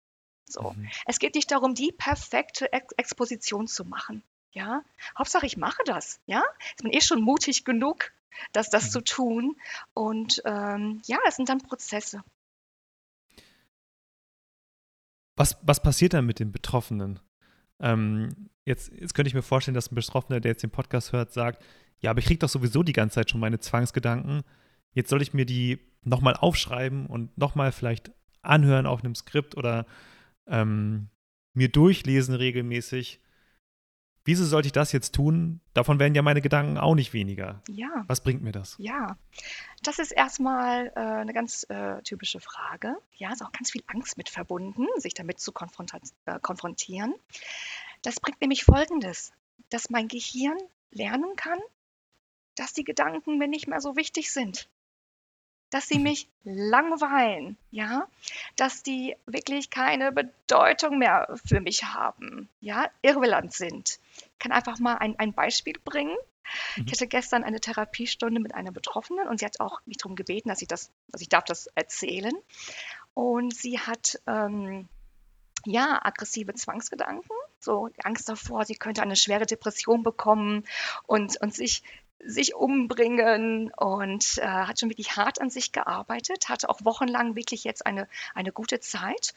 [0.45, 0.71] So.
[0.71, 0.89] Mhm.
[1.05, 4.23] Es geht nicht darum, die perfekte Ex Exposition zu machen.
[4.53, 4.83] Ja,
[5.17, 6.19] Hauptsache ich mache das.
[6.25, 6.43] Ja,
[6.77, 8.11] ich bin eh schon mutig genug,
[8.51, 8.89] das, das Mhm.
[8.89, 9.55] zu tun.
[9.93, 12.23] Und ähm, ja, es sind dann Prozesse.
[15.35, 17.19] Was, was passiert dann mit den Betroffenen?
[17.79, 21.33] Ähm, jetzt, jetzt könnte ich mir vorstellen, dass ein Betroffener, der jetzt den Podcast hört,
[21.33, 21.63] sagt,
[21.99, 24.43] ja, aber ich kriege doch sowieso die ganze Zeit schon meine Zwangsgedanken.
[24.93, 28.11] Jetzt soll ich mir die nochmal aufschreiben und nochmal vielleicht
[28.43, 29.87] anhören auf einem Skript oder
[30.45, 31.09] ähm,
[31.53, 33.19] mir durchlesen regelmäßig.
[34.25, 35.59] Wieso sollte ich das jetzt tun?
[35.73, 37.61] Davon werden ja meine Gedanken auch nicht weniger.
[37.67, 38.05] Ja.
[38.07, 38.75] Was bringt mir das?
[38.77, 39.17] Ja,
[39.81, 42.95] das ist erstmal äh, eine ganz äh, typische Frage.
[43.17, 47.13] Ja, ist auch ganz viel Angst mit verbunden, sich damit zu äh, konfrontieren.
[48.01, 49.33] Das bringt nämlich Folgendes,
[49.69, 50.57] dass mein Gehirn
[50.91, 51.59] lernen kann,
[52.55, 54.69] dass die Gedanken mir nicht mehr so wichtig sind
[55.73, 58.07] dass sie mich langweilen, ja,
[58.55, 63.99] dass die wirklich keine Bedeutung mehr für mich haben, ja, irrelevant sind.
[64.15, 66.15] Ich kann einfach mal ein, ein Beispiel bringen.
[66.75, 66.85] Mhm.
[66.85, 70.49] Ich hatte gestern eine Therapiestunde mit einer Betroffenen und sie hat auch mich darum gebeten,
[70.49, 72.33] dass ich das, dass ich darf das erzählen.
[73.15, 74.87] Und sie hat ähm,
[75.65, 80.65] ja aggressive Zwangsgedanken, so Angst davor, sie könnte eine schwere Depression bekommen
[81.07, 81.81] und, und sich
[82.25, 87.63] sich umbringen und äh, hat schon wirklich hart an sich gearbeitet, hatte auch wochenlang wirklich
[87.63, 89.33] jetzt eine, eine gute Zeit.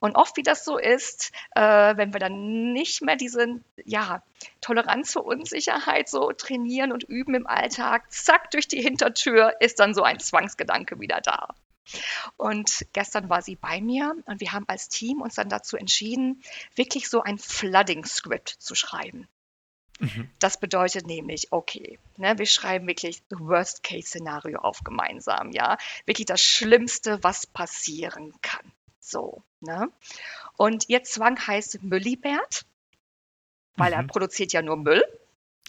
[0.00, 4.22] Und oft, wie das so ist, äh, wenn wir dann nicht mehr diese ja,
[4.60, 9.94] Toleranz für Unsicherheit so trainieren und üben im Alltag, zack, durch die Hintertür ist dann
[9.94, 11.48] so ein Zwangsgedanke wieder da.
[12.36, 16.42] Und gestern war sie bei mir und wir haben als Team uns dann dazu entschieden,
[16.74, 19.28] wirklich so ein Flooding-Script zu schreiben.
[19.98, 20.30] Mhm.
[20.38, 25.78] Das bedeutet nämlich, okay, ne, wir schreiben wirklich das Worst-Case-Szenario auf gemeinsam, ja.
[26.04, 28.72] Wirklich das Schlimmste, was passieren kann.
[29.00, 29.88] So, ne?
[30.56, 32.66] Und ihr Zwang heißt Müllibert,
[33.76, 33.98] weil mhm.
[33.98, 35.02] er produziert ja nur Müll.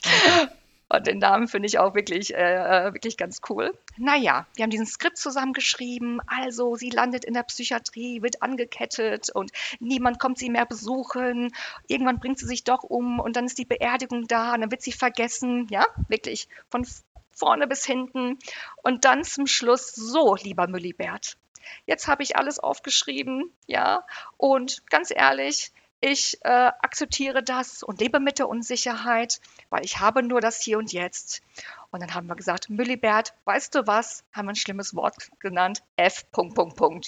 [0.04, 0.48] Okay.
[0.90, 3.78] Und den Namen finde ich auch wirklich, äh, wirklich ganz cool.
[3.98, 6.22] Naja, wir haben diesen Skript zusammengeschrieben.
[6.28, 11.52] Also, sie landet in der Psychiatrie, wird angekettet und niemand kommt sie mehr besuchen.
[11.88, 14.82] Irgendwann bringt sie sich doch um und dann ist die Beerdigung da und dann wird
[14.82, 15.68] sie vergessen.
[15.70, 16.86] Ja, wirklich von
[17.32, 18.40] vorne bis hinten.
[18.84, 21.38] Und dann zum Schluss, so, lieber Müllibert.
[21.86, 24.06] Jetzt habe ich alles aufgeschrieben, ja,
[24.38, 30.22] und ganz ehrlich, ich äh, akzeptiere das und lebe mit der Unsicherheit, weil ich habe
[30.22, 31.42] nur das Hier und Jetzt.
[31.90, 34.24] Und dann haben wir gesagt, Müllibert, weißt du was?
[34.32, 35.84] Haben wir ein schlimmes Wort genannt.
[35.96, 36.26] F.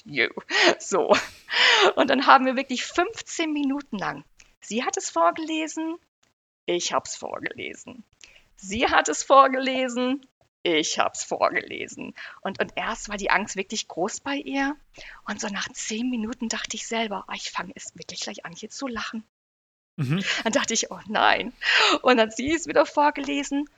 [0.06, 0.30] You.
[0.80, 1.16] So.
[1.96, 4.24] Und dann haben wir wirklich 15 Minuten lang.
[4.62, 5.98] Sie hat es vorgelesen,
[6.66, 8.04] ich habe es vorgelesen.
[8.56, 10.26] Sie hat es vorgelesen,
[10.64, 12.14] ich habe es vorgelesen.
[12.42, 14.76] Und, und erst war die Angst wirklich groß bei ihr.
[15.26, 18.54] Und so nach zehn Minuten dachte ich selber, oh, ich fange es wirklich gleich an,
[18.54, 19.24] hier zu lachen.
[19.96, 20.24] Mhm.
[20.44, 21.54] Dann dachte ich, oh nein.
[22.02, 23.70] Und dann sie es wieder vorgelesen.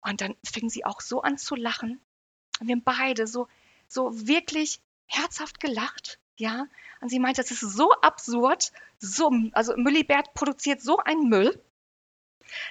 [0.00, 2.00] Und dann fing sie auch so an zu lachen.
[2.60, 3.48] Und wir haben beide so,
[3.88, 6.18] so wirklich herzhaft gelacht.
[6.38, 6.66] Ja,
[7.00, 11.58] und sie meinte, das ist so absurd, so, also Müllibert produziert so einen Müll,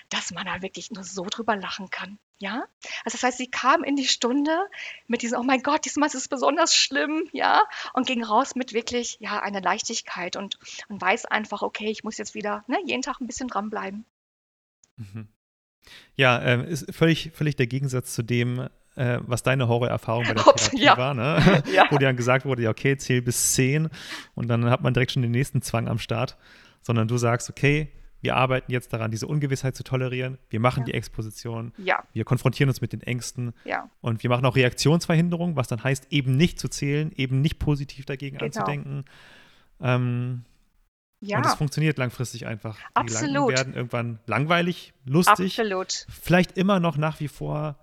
[0.09, 2.19] dass man da wirklich nur so drüber lachen kann.
[2.37, 2.65] Ja,
[3.05, 4.67] also das heißt, sie kam in die Stunde
[5.07, 7.61] mit diesem, oh mein Gott, diesmal ist es besonders schlimm, ja,
[7.93, 10.59] und ging raus mit wirklich, ja, einer Leichtigkeit und,
[10.89, 14.05] und weiß einfach, okay, ich muss jetzt wieder, ne, jeden Tag ein bisschen dranbleiben.
[14.97, 15.29] Mhm.
[16.15, 20.43] Ja, äh, ist völlig, völlig der Gegensatz zu dem, äh, was deine Horrorerfahrung bei der
[20.43, 20.97] Therapie ja.
[20.97, 21.63] war, ne?
[21.73, 21.87] ja.
[21.89, 23.89] wo dir dann gesagt wurde, ja, okay, zähl bis zehn
[24.33, 26.37] und dann hat man direkt schon den nächsten Zwang am Start,
[26.81, 27.91] sondern du sagst, okay,
[28.21, 30.37] wir arbeiten jetzt daran, diese Ungewissheit zu tolerieren.
[30.49, 30.85] Wir machen ja.
[30.85, 31.73] die Exposition.
[31.77, 32.03] Ja.
[32.13, 33.53] Wir konfrontieren uns mit den Ängsten.
[33.65, 33.89] Ja.
[34.01, 38.05] Und wir machen auch Reaktionsverhinderung, was dann heißt, eben nicht zu zählen, eben nicht positiv
[38.05, 38.47] dagegen genau.
[38.47, 39.05] anzudenken.
[39.79, 40.45] Ähm,
[41.19, 41.37] ja.
[41.37, 42.77] Und es funktioniert langfristig einfach.
[42.93, 43.25] Absolut.
[43.25, 45.59] Die Gedanken werden irgendwann langweilig, lustig.
[45.59, 46.05] Absolut.
[46.09, 47.77] Vielleicht immer noch nach wie vor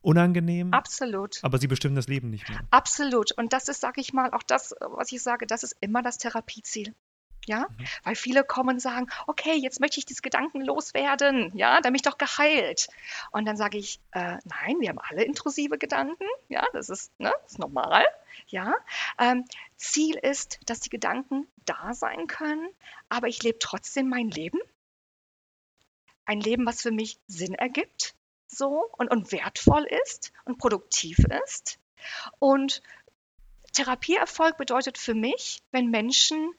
[0.00, 0.72] unangenehm.
[0.72, 1.38] Absolut.
[1.42, 2.60] Aber sie bestimmen das Leben nicht mehr.
[2.70, 3.32] Absolut.
[3.32, 6.18] Und das ist, sage ich mal, auch das, was ich sage, das ist immer das
[6.18, 6.94] Therapieziel.
[7.46, 7.84] Ja, mhm.
[8.04, 12.02] weil viele kommen und sagen, okay, jetzt möchte ich dieses Gedanken loswerden, ja, da mich
[12.02, 12.88] doch geheilt.
[13.32, 17.32] Und dann sage ich, äh, nein, wir haben alle intrusive Gedanken, ja, das ist, ne,
[17.42, 18.04] das ist normal,
[18.46, 18.74] ja.
[19.18, 19.44] Ähm,
[19.76, 22.68] Ziel ist, dass die Gedanken da sein können,
[23.08, 24.60] aber ich lebe trotzdem mein Leben.
[26.24, 28.14] Ein Leben, was für mich Sinn ergibt,
[28.46, 31.80] so und, und wertvoll ist und produktiv ist.
[32.38, 32.82] Und
[33.72, 36.52] Therapieerfolg bedeutet für mich, wenn Menschen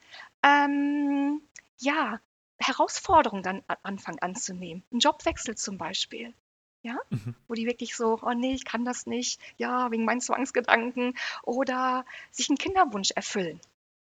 [0.44, 1.40] ähm,
[1.78, 2.20] ja,
[2.58, 4.84] Herausforderungen dann anfangen anzunehmen.
[4.92, 6.34] Ein Jobwechsel zum Beispiel.
[6.82, 7.34] Ja, mhm.
[7.48, 12.04] wo die wirklich so, oh nee, ich kann das nicht, ja, wegen meinen Zwangsgedanken oder
[12.30, 13.58] sich einen Kinderwunsch erfüllen.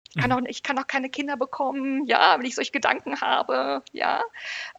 [0.09, 0.36] Ich kann, mhm.
[0.36, 4.21] auch, ich kann auch keine Kinder bekommen, ja, wenn ich solche Gedanken habe, ja.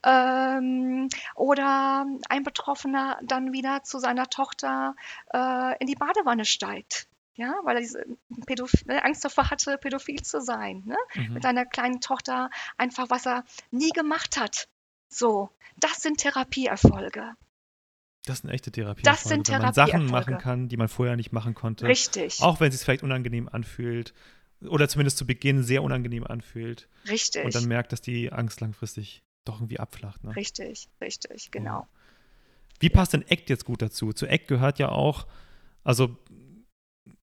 [0.05, 4.95] Ähm, oder ein Betroffener dann wieder zu seiner Tochter
[5.33, 8.05] äh, in die Badewanne steigt ja, weil er diese
[8.47, 10.97] Pädoph ne, Angst davor hatte, pädophil zu sein, ne?
[11.15, 11.35] Mhm.
[11.35, 14.69] mit seiner kleinen Tochter einfach, was er nie gemacht hat.
[15.09, 17.35] So, das sind Therapieerfolge.
[18.25, 19.17] Das sind echte Therapieerfolge.
[19.17, 21.87] Das sind wenn man Sachen machen kann, die man vorher nicht machen konnte.
[21.87, 22.43] Richtig.
[22.43, 24.15] Auch wenn es sich vielleicht unangenehm anfühlt
[24.63, 26.89] oder zumindest zu Beginn sehr unangenehm anfühlt.
[27.09, 27.45] Richtig.
[27.45, 30.25] Und dann merkt, dass die Angst langfristig doch irgendwie abflacht.
[30.25, 30.35] Ne?
[30.35, 31.81] Richtig, richtig, genau.
[31.81, 31.89] Ja.
[32.81, 34.13] Wie passt denn ACT jetzt gut dazu?
[34.13, 35.27] Zu ACT gehört ja auch,
[35.85, 36.19] also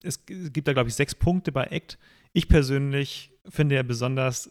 [0.04, 1.98] es gibt da, glaube ich, sechs Punkte bei ACT.
[2.32, 4.50] Ich persönlich finde ja besonders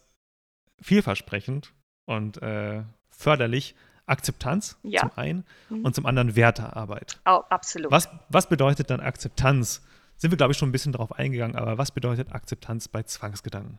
[0.81, 1.73] vielversprechend
[2.05, 3.75] und äh, förderlich
[4.05, 5.01] Akzeptanz ja.
[5.01, 5.85] zum einen mhm.
[5.85, 7.19] und zum anderen Wertearbeit.
[7.25, 7.91] Oh, absolut.
[7.91, 9.81] Was, was bedeutet dann Akzeptanz?
[10.23, 13.77] Sind wir, glaube ich, schon ein bisschen darauf eingegangen, aber was bedeutet Akzeptanz bei Zwangsgedanken?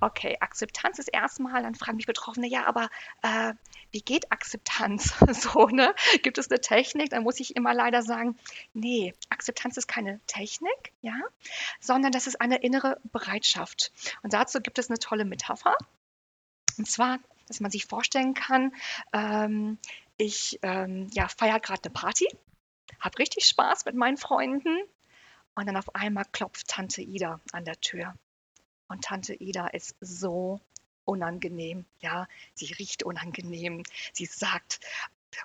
[0.00, 2.90] Okay, Akzeptanz ist erstmal, dann fragen mich Betroffene, ja, aber
[3.22, 3.54] äh,
[3.90, 5.14] wie geht Akzeptanz?
[5.32, 5.94] so, ne?
[6.22, 7.08] Gibt es eine Technik?
[7.08, 8.36] Dann muss ich immer leider sagen,
[8.74, 11.18] nee, Akzeptanz ist keine Technik, ja,
[11.80, 13.90] sondern das ist eine innere Bereitschaft.
[14.22, 15.74] Und dazu gibt es eine tolle Metapher.
[16.76, 18.74] Und zwar dass man sich vorstellen kann,
[19.14, 19.78] ähm,
[20.18, 22.28] ich ähm, ja, feiere gerade eine Party,
[23.00, 24.76] habe richtig Spaß mit meinen Freunden
[25.58, 28.14] und dann auf einmal klopft Tante Ida an der Tür.
[28.86, 30.60] Und Tante Ida ist so
[31.04, 31.84] unangenehm.
[31.98, 33.82] Ja, sie riecht unangenehm.
[34.12, 34.78] Sie sagt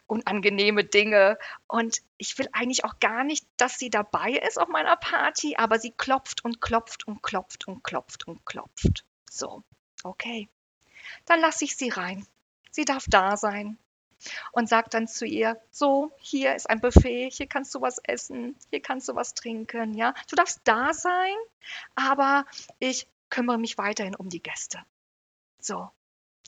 [0.06, 1.40] unangenehme Dinge.
[1.66, 5.80] Und ich will eigentlich auch gar nicht, dass sie dabei ist auf meiner Party, aber
[5.80, 9.06] sie klopft und klopft und klopft und klopft und klopft.
[9.28, 9.64] So,
[10.04, 10.48] okay.
[11.26, 12.28] Dann lasse ich sie rein.
[12.70, 13.80] Sie darf da sein.
[14.52, 18.56] Und sag dann zu ihr, so, hier ist ein Buffet, hier kannst du was essen,
[18.70, 20.14] hier kannst du was trinken, ja.
[20.30, 21.36] Du darfst da sein,
[21.96, 22.46] aber
[22.80, 24.80] ich kümmere mich weiterhin um die Gäste.
[25.60, 25.90] So.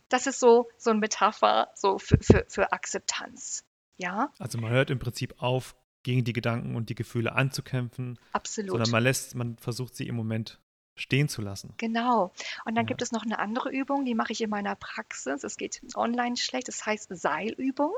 [0.09, 3.65] Das ist so, so eine Metapher so für, für, für Akzeptanz.
[3.97, 4.32] Ja.
[4.38, 8.19] Also man hört im Prinzip auf, gegen die Gedanken und die Gefühle anzukämpfen.
[8.32, 8.69] Absolut.
[8.69, 10.61] Sondern man lässt, man versucht sie im Moment
[10.95, 11.73] stehen zu lassen.
[11.77, 12.31] Genau.
[12.65, 12.87] Und dann ja.
[12.87, 15.43] gibt es noch eine andere Übung, die mache ich in meiner Praxis.
[15.43, 17.93] Es geht online schlecht, das heißt Seilübung.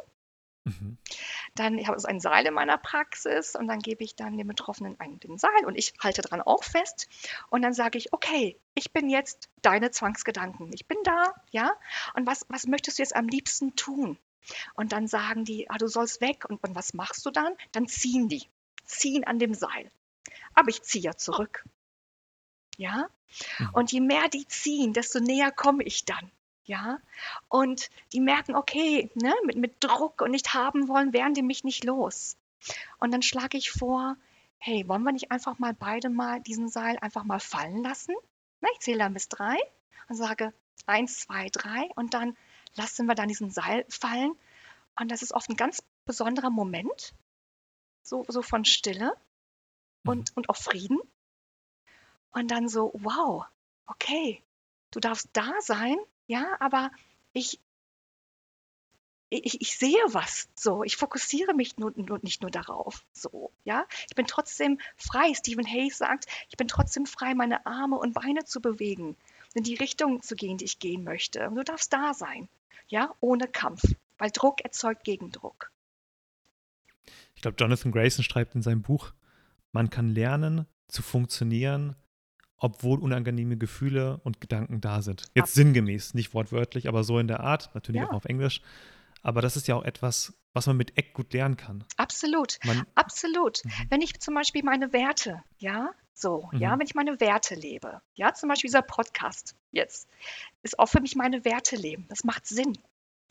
[0.67, 0.97] Mhm.
[1.55, 4.47] Dann ich habe also ein Seil in meiner Praxis und dann gebe ich dann dem
[4.47, 7.07] Betroffenen ein, den Seil und ich halte dran auch fest
[7.49, 10.71] und dann sage ich, okay, ich bin jetzt deine Zwangsgedanken.
[10.73, 11.71] Ich bin da, ja?
[12.15, 14.17] Und was, was möchtest du jetzt am liebsten tun?
[14.73, 16.45] Und dann sagen die, ah, du sollst weg.
[16.49, 17.53] Und, und was machst du dann?
[17.71, 18.43] Dann ziehen die,
[18.83, 19.91] ziehen an dem Seil.
[20.53, 21.63] Aber ich ziehe ja zurück.
[22.77, 23.09] Ja?
[23.59, 23.69] Mhm.
[23.73, 26.31] Und je mehr die ziehen, desto näher komme ich dann.
[26.63, 26.99] Ja,
[27.47, 31.63] und die merken, okay, ne, mit, mit Druck und nicht haben wollen, werden die mich
[31.63, 32.35] nicht los.
[32.99, 34.17] Und dann schlage ich vor,
[34.57, 38.13] hey, wollen wir nicht einfach mal beide mal diesen Seil einfach mal fallen lassen?
[38.59, 39.57] Na, ich zähle dann bis drei
[40.09, 40.53] und sage
[40.85, 42.35] eins, zwei, drei und dann
[42.75, 44.33] lassen wir dann diesen Seil fallen.
[44.99, 47.13] Und das ist oft ein ganz besonderer Moment,
[48.03, 49.15] so, so von Stille
[50.03, 50.35] und, mhm.
[50.35, 50.99] und auch Frieden.
[52.31, 53.45] Und dann so, wow,
[53.85, 54.43] okay,
[54.91, 55.97] du darfst da sein,
[56.27, 56.91] ja, aber
[57.33, 57.59] ich,
[59.29, 63.85] ich, ich sehe was, so, ich fokussiere mich nur, nur, nicht nur darauf, so, ja.
[64.09, 65.33] Ich bin trotzdem frei.
[65.33, 69.17] Stephen Hayes sagt, ich bin trotzdem frei, meine Arme und Beine zu bewegen,
[69.53, 71.47] in die Richtung zu gehen, die ich gehen möchte.
[71.49, 72.47] Und du darfst da sein,
[72.87, 73.81] ja, ohne Kampf,
[74.17, 75.71] weil Druck erzeugt Gegendruck.
[77.35, 79.13] Ich glaube, Jonathan Grayson schreibt in seinem Buch,
[79.71, 81.95] man kann lernen zu funktionieren,
[82.57, 85.23] obwohl unangenehme Gefühle und Gedanken da sind.
[85.35, 88.09] Jetzt sinngemäß, nicht wortwörtlich, aber so in der Art, natürlich ja.
[88.09, 88.61] auch auf Englisch.
[89.21, 91.83] Aber das ist ja auch etwas, was man mit Eck gut lernen kann.
[91.97, 93.63] Absolut, man, absolut.
[93.63, 93.71] Mhm.
[93.89, 96.59] Wenn ich zum Beispiel meine Werte, ja, so, mhm.
[96.59, 100.07] ja, wenn ich meine Werte lebe, ja, zum Beispiel dieser Podcast jetzt,
[100.63, 102.05] ist auch für mich meine Werte leben.
[102.09, 102.77] Das macht Sinn.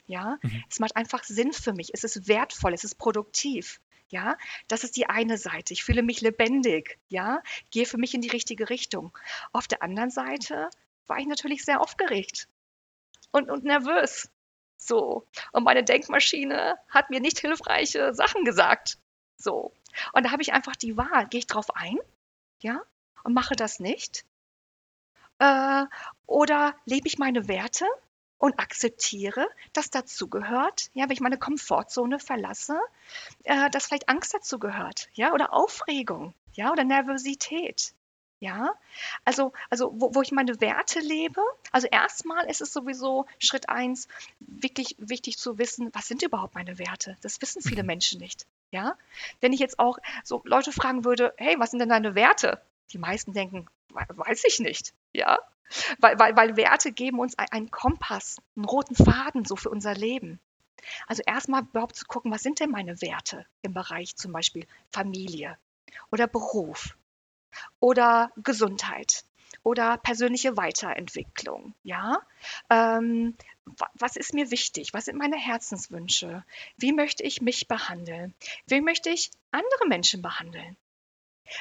[0.07, 0.65] Ja, mhm.
[0.71, 1.91] es macht einfach Sinn für mich.
[1.93, 3.81] Es ist wertvoll, es ist produktiv.
[4.09, 4.39] Ja,
[4.69, 5.73] das ist die eine Seite.
[5.73, 6.99] Ich fühle mich lebendig.
[7.09, 9.17] Ja, gehe für mich in die richtige Richtung.
[9.53, 10.71] Auf der anderen Seite
[11.09, 12.49] war ich natürlich sehr aufgeregt
[13.33, 14.31] und, und nervös.
[14.77, 15.27] So.
[15.53, 18.99] Und meine Denkmaschine hat mir nicht hilfreiche Sachen gesagt.
[19.37, 19.73] So.
[20.13, 21.27] Und da habe ich einfach die Wahl.
[21.29, 21.99] Gehe ich drauf ein?
[22.61, 22.83] Ja?
[23.25, 24.25] Und mache das nicht?
[25.39, 25.85] Äh,
[26.27, 27.87] oder lebe ich meine Werte?
[28.39, 32.79] Und akzeptiere, dass dazugehört, ja, wenn ich meine Komfortzone verlasse,
[33.45, 37.95] äh, dass vielleicht Angst dazugehört, ja, oder Aufregung, ja, oder Nervosität.
[38.39, 38.75] Ja,
[39.25, 41.41] also, also wo, wo ich meine Werte lebe,
[41.73, 44.09] also erstmal ist es sowieso Schritt eins,
[44.41, 47.17] wirklich wichtig zu wissen, was sind überhaupt meine Werte?
[47.23, 47.87] Das wissen viele mhm.
[47.87, 48.47] Menschen nicht.
[48.73, 48.99] Ja,
[49.41, 52.61] wenn ich jetzt auch so Leute fragen würde, hey, was sind denn deine Werte?
[52.93, 54.95] Die meisten denken, weiß ich nicht.
[55.13, 55.39] Ja,
[55.99, 60.41] weil, weil, weil Werte geben uns einen Kompass, einen roten Faden so für unser Leben.
[61.07, 65.59] Also erstmal überhaupt zu gucken, was sind denn meine Werte im Bereich zum Beispiel Familie
[66.13, 66.97] oder Beruf
[67.81, 69.25] oder Gesundheit
[69.63, 71.75] oder persönliche Weiterentwicklung.
[71.83, 72.21] Ja,
[72.71, 73.37] ähm,
[73.95, 74.95] was ist mir wichtig?
[74.95, 76.45] Was sind meine Herzenswünsche?
[76.77, 78.35] Wie möchte ich mich behandeln?
[78.69, 80.77] Wie möchte ich andere Menschen behandeln?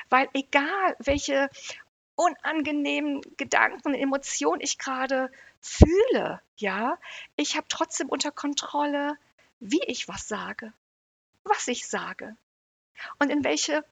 [0.09, 1.49] Weil egal, welche
[2.15, 6.97] unangenehmen Gedanken, Emotionen ich gerade fühle, ja,
[7.35, 9.17] ich habe trotzdem unter Kontrolle,
[9.59, 10.73] wie ich was sage,
[11.43, 12.35] was ich sage
[13.19, 13.83] und in welche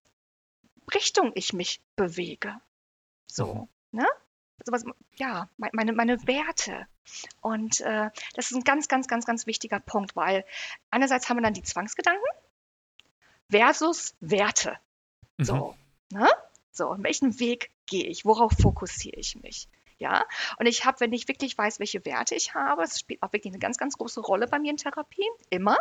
[0.93, 2.59] Richtung ich mich bewege.
[3.27, 3.99] So, mhm.
[3.99, 4.07] ne?
[4.59, 6.87] Also was, ja, meine, meine Werte.
[7.41, 10.45] Und äh, das ist ein ganz, ganz, ganz, ganz wichtiger Punkt, weil
[10.89, 12.23] einerseits haben wir dann die Zwangsgedanken
[13.49, 14.77] versus Werte.
[15.37, 15.75] Mhm.
[16.13, 16.29] So, ne?
[16.71, 18.25] So, in welchen Weg gehe ich?
[18.25, 19.67] Worauf fokussiere ich mich?
[19.97, 20.25] Ja,
[20.57, 23.53] und ich habe, wenn ich wirklich weiß, welche Werte ich habe, es spielt auch wirklich
[23.53, 25.77] eine ganz, ganz große Rolle bei mir in Therapien, immer,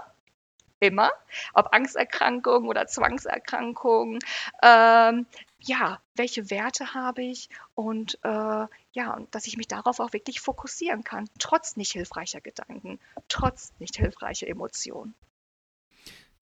[0.80, 1.11] immer,
[1.55, 4.18] ob Angsterkrankungen oder Zwangserkrankungen.
[4.62, 5.26] Ähm,
[5.61, 10.41] ja, welche Werte habe ich und äh, ja, und dass ich mich darauf auch wirklich
[10.41, 15.14] fokussieren kann, trotz nicht hilfreicher Gedanken, trotz nicht hilfreicher Emotionen.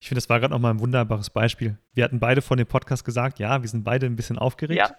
[0.01, 1.77] Ich finde, das war gerade nochmal ein wunderbares Beispiel.
[1.93, 4.91] Wir hatten beide vor dem Podcast gesagt, ja, wir sind beide ein bisschen aufgeregt,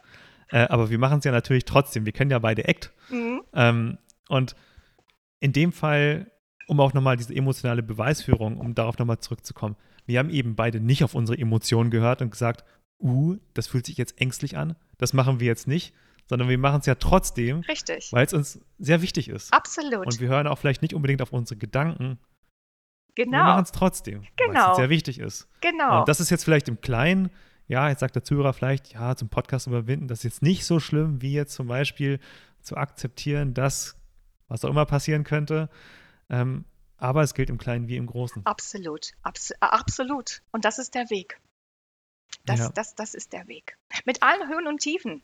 [0.51, 0.63] ja.
[0.65, 2.07] äh, aber wir machen es ja natürlich trotzdem.
[2.07, 2.93] Wir kennen ja beide Act.
[3.11, 3.43] Mhm.
[3.53, 3.99] Ähm,
[4.29, 4.55] und
[5.41, 6.33] in dem Fall
[6.67, 9.77] um auch nochmal diese emotionale Beweisführung, um darauf nochmal zurückzukommen.
[10.07, 12.65] Wir haben eben beide nicht auf unsere Emotionen gehört und gesagt,
[12.99, 15.95] uh, das fühlt sich jetzt ängstlich an, das machen wir jetzt nicht,
[16.29, 17.63] sondern wir machen es ja trotzdem,
[18.13, 19.53] weil es uns sehr wichtig ist.
[19.53, 20.07] Absolut.
[20.07, 22.19] Und wir hören auch vielleicht nicht unbedingt auf unsere Gedanken.
[23.15, 23.39] Genau.
[23.39, 24.49] Wir machen es trotzdem, genau.
[24.49, 24.75] weil es genau.
[24.75, 25.49] sehr wichtig ist.
[25.61, 26.01] Genau.
[26.01, 27.31] Und das ist jetzt vielleicht im Kleinen,
[27.67, 30.81] ja, jetzt sagt der Zuhörer vielleicht, ja, zum Podcast überwinden, das ist jetzt nicht so
[30.81, 32.21] schlimm, wie jetzt zum Beispiel
[32.61, 33.97] zu akzeptieren, dass
[34.49, 35.69] was auch immer passieren könnte,
[36.31, 36.65] ähm,
[36.97, 38.47] aber es gilt im Kleinen wie im Großen.
[38.47, 40.43] Absolut, abs absolut.
[40.53, 41.41] Und das ist der Weg.
[42.45, 42.69] Das, ja.
[42.71, 43.77] das, das ist der Weg.
[44.05, 45.23] Mit allen Höhen und Tiefen.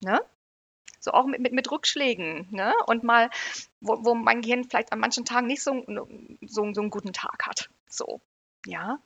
[0.00, 0.20] Ne?
[1.00, 2.48] So auch mit, mit, mit Rückschlägen.
[2.50, 2.72] Ne?
[2.86, 3.30] Und mal,
[3.80, 5.84] wo, wo mein Gehirn vielleicht an manchen Tagen nicht so,
[6.42, 7.70] so, so einen guten Tag hat.
[7.88, 8.20] So,
[8.66, 8.98] ja.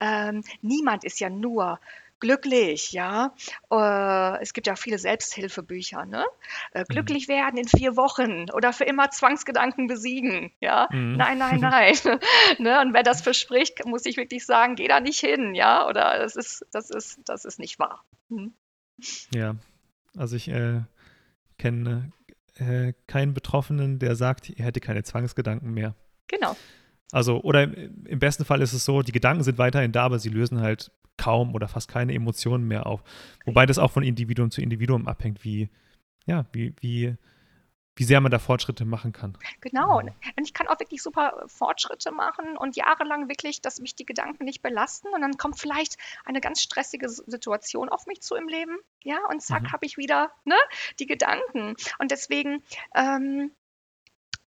[0.00, 1.78] Ähm, niemand ist ja nur
[2.20, 3.34] glücklich, ja.
[3.72, 6.24] Äh, es gibt ja viele Selbsthilfebücher, ne?
[6.72, 6.84] Äh, mhm.
[6.84, 7.32] glücklich mhm.
[7.32, 10.88] werden in vier Wochen oder für immer Zwangsgedanken besiegen, ja.
[10.92, 11.16] Mhm.
[11.16, 11.94] Nein, nein, nein.
[12.58, 12.80] ne?
[12.80, 15.88] Und wer das verspricht, muss ich wirklich sagen, geh da nicht hin, ja.
[15.88, 18.04] Oder das ist, das ist, das ist nicht wahr.
[18.28, 18.52] Mhm.
[19.34, 19.56] Ja,
[20.16, 20.82] also ich äh,
[21.60, 22.10] kenne
[22.56, 25.94] äh, keinen Betroffenen, der sagt, er hätte keine Zwangsgedanken mehr.
[26.26, 26.56] Genau.
[27.12, 30.30] Also, oder im besten Fall ist es so, die Gedanken sind weiterhin da, aber sie
[30.30, 33.02] lösen halt kaum oder fast keine Emotionen mehr auf.
[33.44, 35.68] Wobei das auch von Individuum zu Individuum abhängt, wie,
[36.26, 37.16] ja, wie, wie,
[37.96, 39.36] wie sehr man da Fortschritte machen kann.
[39.60, 39.98] Genau.
[39.98, 40.12] Und
[40.42, 44.62] ich kann auch wirklich super Fortschritte machen und jahrelang wirklich, dass mich die Gedanken nicht
[44.62, 45.08] belasten.
[45.08, 48.78] Und dann kommt vielleicht eine ganz stressige Situation auf mich zu im Leben.
[49.02, 49.72] Ja, und zack, mhm.
[49.72, 50.56] habe ich wieder ne,
[50.98, 51.74] die Gedanken.
[51.98, 52.62] Und deswegen
[52.94, 53.52] ähm,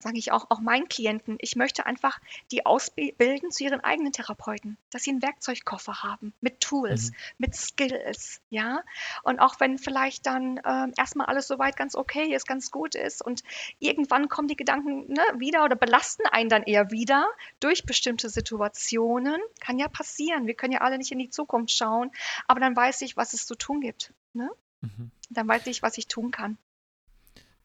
[0.06, 2.20] sage ich auch, auch meinen Klienten, ich möchte einfach
[2.52, 7.16] die ausbilden zu ihren eigenen Therapeuten, dass sie einen Werkzeugkoffer haben mit Tools, mhm.
[7.38, 8.84] mit Skills, ja.
[9.24, 13.20] Und auch wenn vielleicht dann ähm, erstmal alles soweit ganz okay ist, ganz gut ist
[13.20, 13.42] und
[13.80, 17.28] irgendwann kommen die Gedanken ne, wieder oder belasten einen dann eher wieder
[17.58, 20.46] durch bestimmte Situationen, kann ja passieren.
[20.46, 22.12] Wir können ja alle nicht in die Zukunft schauen,
[22.46, 24.12] aber dann weiß ich, was es zu tun gibt.
[24.34, 24.50] Ne?
[24.82, 25.10] Mhm.
[25.30, 26.58] Dann weiß ich, was ich tun kann.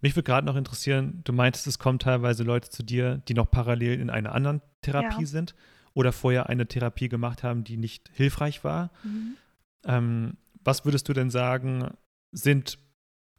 [0.02, 3.50] Mich würde gerade noch interessieren, du meintest, es kommen teilweise Leute zu dir, die noch
[3.50, 5.28] parallel in einer anderen Therapie ja.
[5.28, 5.56] sind
[5.94, 8.92] oder vorher eine Therapie gemacht haben, die nicht hilfreich war.
[9.04, 9.38] Mhm.
[9.86, 11.92] Ähm, was würdest du denn sagen,
[12.32, 12.80] sind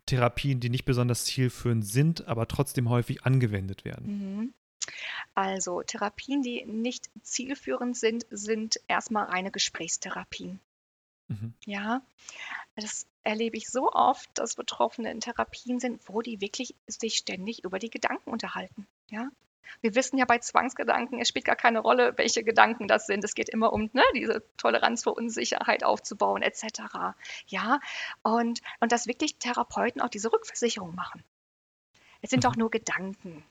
[0.07, 4.07] Therapien, die nicht besonders zielführend sind, aber trotzdem häufig angewendet werden?
[4.07, 4.55] Mhm.
[5.35, 10.61] Also Therapien, die nicht zielführend sind, sind erstmal reine Gesprächstherapien.
[11.29, 11.55] Mhm.
[11.65, 12.03] Ja,
[12.77, 17.65] das erlebe ich so oft, dass Betroffene in Therapien sind, wo die wirklich sich ständig
[17.65, 18.87] über die Gedanken unterhalten.
[19.11, 19.31] Ja,
[19.81, 23.25] wir wissen ja bei Zwangsgedanken, es spielt gar keine Rolle, welche Gedanken das sind.
[23.25, 27.15] Es geht immer um ne, diese Toleranz für Unsicherheit aufzubauen, etc.
[27.47, 27.81] Ja,
[28.23, 31.25] und, und dass wirklich Therapeuten auch diese Rückversicherung machen.
[32.21, 32.49] Es sind mhm.
[32.49, 33.45] doch nur Gedanken.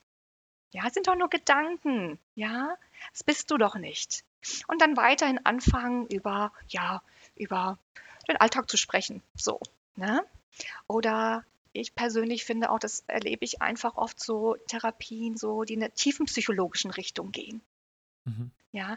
[0.70, 2.18] Ja, es sind doch nur Gedanken.
[2.34, 2.76] Ja,
[3.12, 4.24] das bist du doch nicht.
[4.68, 7.02] Und dann weiterhin anfangen über, ja,
[7.36, 7.78] über
[8.28, 9.22] den Alltag zu sprechen.
[9.34, 9.60] So.
[9.96, 10.24] Ne?
[10.86, 15.80] Oder ich persönlich finde auch, das erlebe ich einfach oft so Therapien, so die in
[15.80, 17.62] der tiefen psychologischen Richtung gehen.
[18.24, 18.50] Mhm.
[18.72, 18.96] Ja,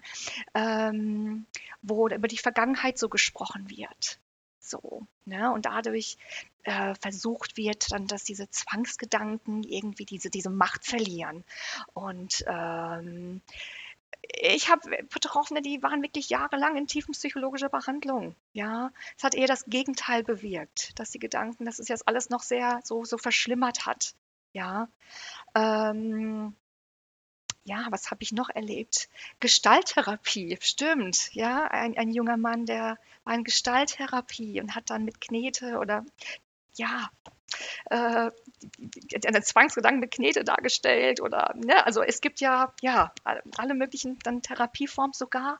[0.54, 1.46] ähm,
[1.82, 4.20] wo über die Vergangenheit so gesprochen wird.
[4.60, 5.52] So, ne?
[5.52, 6.18] Und dadurch
[6.64, 11.44] äh, versucht wird, dann, dass diese Zwangsgedanken irgendwie diese, diese Macht verlieren.
[11.94, 13.42] Und ähm,
[14.34, 18.36] ich habe Betroffene, die waren wirklich jahrelang in tiefen psychologischer Behandlung.
[18.54, 22.44] Ja, es hat eher das Gegenteil bewirkt, dass die Gedanken, dass es jetzt alles noch
[22.44, 24.16] sehr so, so verschlimmert hat.
[24.54, 24.88] Ja,
[25.54, 26.56] ähm,
[27.66, 29.10] ja, was habe ich noch erlebt?
[29.40, 31.34] Gestalttherapie, stimmt.
[31.34, 36.06] Ja, ein, ein junger Mann, der war in Gestalttherapie und hat dann mit Knete oder
[36.76, 37.10] ja,
[37.90, 38.32] äh,
[39.26, 43.14] eine Zwangsgedanken mit Knete dargestellt oder, ne, also es gibt ja, ja,
[43.58, 45.60] alle möglichen dann Therapieformen, sogar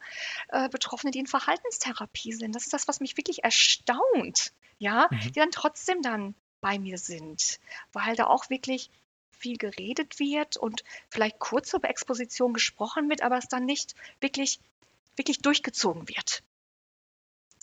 [0.50, 2.56] äh, Betroffene, die in Verhaltenstherapie sind.
[2.56, 5.20] Das ist das, was mich wirklich erstaunt, ja, mhm.
[5.20, 7.60] die dann trotzdem dann bei mir sind,
[7.94, 8.90] weil da auch wirklich
[9.32, 14.60] viel geredet wird und vielleicht kurz über Exposition gesprochen wird, aber es dann nicht wirklich,
[15.16, 16.42] wirklich durchgezogen wird.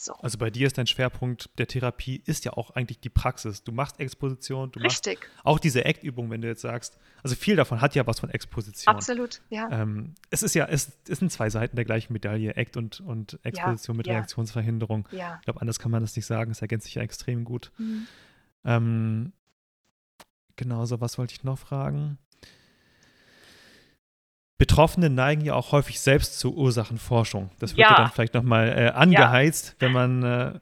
[0.02, 0.14] So.
[0.14, 3.62] Also bei dir ist dein Schwerpunkt der Therapie ist ja auch eigentlich die Praxis.
[3.62, 5.20] Du machst Exposition, du Richtig.
[5.20, 6.98] machst auch diese Act-Übung, wenn du jetzt sagst.
[7.22, 8.92] Also viel davon hat ja was von Exposition.
[8.92, 9.68] Absolut, ja.
[9.70, 13.38] Ähm, es ist ja, es, es, sind zwei Seiten der gleichen Medaille, Act und, und
[13.44, 14.14] Exposition ja, mit ja.
[14.14, 15.06] Reaktionsverhinderung.
[15.12, 15.36] Ja.
[15.38, 16.50] Ich glaube, anders kann man das nicht sagen.
[16.50, 17.70] Es ergänzt sich ja extrem gut.
[17.78, 18.08] Mhm.
[18.64, 19.32] Ähm,
[20.56, 22.18] genau, so was wollte ich noch fragen?
[24.62, 27.50] Betroffene neigen ja auch häufig selbst zur Ursachenforschung.
[27.58, 29.74] Das wird ja, ja dann vielleicht nochmal äh, angeheizt, ja.
[29.80, 30.60] wenn man äh,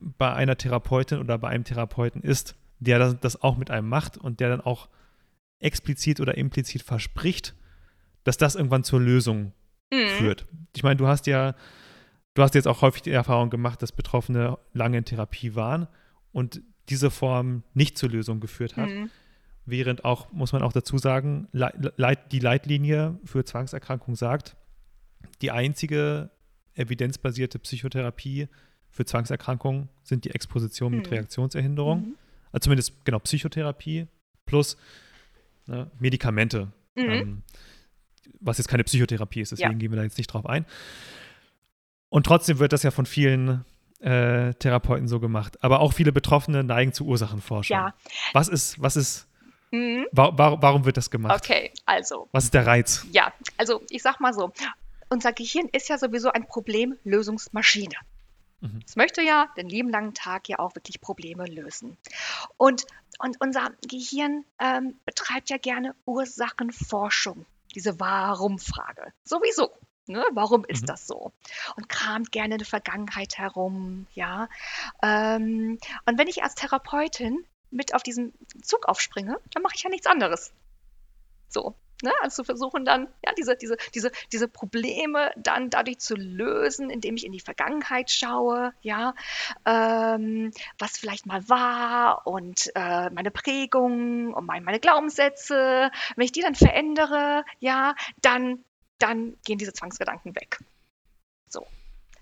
[0.00, 4.18] bei einer Therapeutin oder bei einem Therapeuten ist, der das, das, auch mit einem macht
[4.18, 4.88] und der dann auch
[5.60, 7.54] explizit oder implizit verspricht,
[8.24, 9.52] dass das irgendwann zur Lösung
[9.92, 10.08] mhm.
[10.18, 10.46] führt.
[10.74, 11.54] Ich meine, du hast ja,
[12.34, 15.86] du hast jetzt auch häufig die Erfahrung gemacht, dass Betroffene lange in Therapie waren
[16.32, 18.88] und diese Form nicht zur Lösung geführt hat.
[18.88, 19.08] Mhm.
[19.66, 24.56] Während auch, muss man auch dazu sagen, Leit, die Leitlinie für Zwangserkrankung sagt,
[25.42, 26.30] die einzige
[26.74, 28.48] evidenzbasierte Psychotherapie
[28.90, 31.12] für Zwangserkrankungen sind die Exposition mit hm.
[31.12, 32.00] Reaktionserhinderung.
[32.00, 32.14] Mhm.
[32.52, 34.06] Also zumindest genau Psychotherapie
[34.46, 34.76] plus
[35.66, 36.72] ne, Medikamente.
[36.94, 37.02] Mhm.
[37.04, 37.42] Ähm,
[38.40, 39.78] was jetzt keine Psychotherapie ist, deswegen ja.
[39.78, 40.64] gehen wir da jetzt nicht drauf ein.
[42.08, 43.64] Und trotzdem wird das ja von vielen
[44.00, 45.62] äh, Therapeuten so gemacht.
[45.62, 47.76] Aber auch viele Betroffene neigen zu Ursachenforschung.
[47.76, 47.94] Ja.
[48.32, 49.25] Was ist, was ist
[49.76, 50.06] Mhm.
[50.12, 51.42] Warum, warum wird das gemacht?
[51.42, 52.28] Okay, also.
[52.32, 53.06] Was ist der Reiz?
[53.12, 54.52] Ja, also ich sag mal so,
[55.08, 57.96] unser Gehirn ist ja sowieso ein Problemlösungsmaschine.
[58.60, 58.80] Mhm.
[58.86, 61.96] Es möchte ja den lieben langen Tag ja auch wirklich Probleme lösen.
[62.56, 62.86] Und,
[63.18, 69.12] und unser Gehirn ähm, betreibt ja gerne Ursachenforschung, diese Warum-Frage.
[69.24, 69.70] Sowieso.
[70.08, 70.24] Ne?
[70.32, 70.86] Warum ist mhm.
[70.86, 71.32] das so?
[71.76, 74.48] Und kramt gerne in der Vergangenheit herum, ja.
[75.02, 77.44] Ähm, und wenn ich als Therapeutin
[77.76, 80.52] mit auf diesen Zug aufspringe, dann mache ich ja nichts anderes.
[81.48, 81.74] So.
[82.02, 82.12] Ne?
[82.20, 87.16] Also zu versuchen dann, ja, diese, diese, diese, diese Probleme dann dadurch zu lösen, indem
[87.16, 89.14] ich in die Vergangenheit schaue, ja,
[89.64, 95.90] ähm, was vielleicht mal war und äh, meine Prägungen und mein, meine Glaubenssätze.
[96.16, 98.62] Wenn ich die dann verändere, ja, dann,
[98.98, 100.58] dann gehen diese Zwangsgedanken weg.
[101.48, 101.66] So.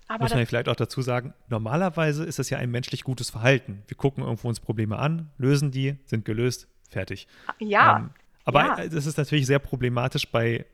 [0.07, 3.29] Aber Muss man ja vielleicht auch dazu sagen, normalerweise ist das ja ein menschlich gutes
[3.31, 3.83] Verhalten.
[3.87, 7.27] Wir gucken irgendwo uns Probleme an, lösen die, sind gelöst, fertig.
[7.59, 7.97] Ja.
[7.97, 8.09] Ähm,
[8.43, 8.83] aber ja.
[8.83, 10.65] es ist natürlich sehr problematisch bei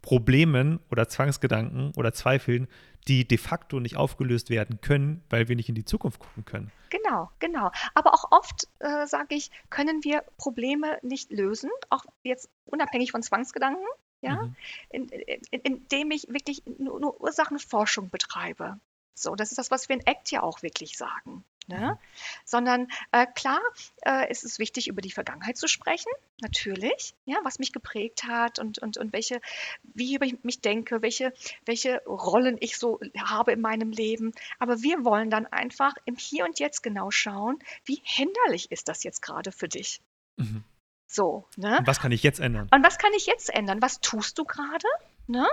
[0.00, 2.68] Problemen oder Zwangsgedanken oder Zweifeln,
[3.08, 6.72] die de facto nicht aufgelöst werden können, weil wir nicht in die Zukunft gucken können.
[6.90, 7.70] Genau, genau.
[7.94, 13.22] Aber auch oft, äh, sage ich, können wir Probleme nicht lösen, auch jetzt unabhängig von
[13.22, 13.84] Zwangsgedanken
[14.20, 14.56] ja, mhm.
[14.90, 18.80] in, in, indem ich wirklich nur, nur, Ursachenforschung betreibe.
[19.14, 21.44] So, das ist das, was wir in ACT ja auch wirklich sagen.
[21.66, 21.92] Ne?
[21.92, 21.98] Mhm.
[22.44, 23.60] Sondern äh, klar
[24.02, 26.10] äh, ist es wichtig, über die Vergangenheit zu sprechen,
[26.40, 29.40] natürlich, ja, was mich geprägt hat und, und, und welche,
[29.82, 31.34] wie ich mich denke, welche,
[31.66, 34.32] welche Rollen ich so habe in meinem Leben.
[34.58, 39.04] Aber wir wollen dann einfach im Hier und Jetzt genau schauen, wie hinderlich ist das
[39.04, 40.00] jetzt gerade für dich.
[40.36, 40.64] Mhm.
[41.10, 41.78] So, ne?
[41.78, 42.68] Und was kann ich jetzt ändern?
[42.70, 43.80] Und was kann ich jetzt ändern?
[43.80, 44.86] Was tust du gerade?
[45.26, 45.48] Ne?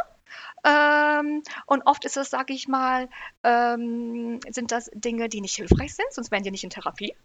[0.66, 3.10] Ähm, und oft ist es, sage ich mal,
[3.44, 7.16] ähm, sind das Dinge, die nicht hilfreich sind, sonst wären die nicht in Therapie.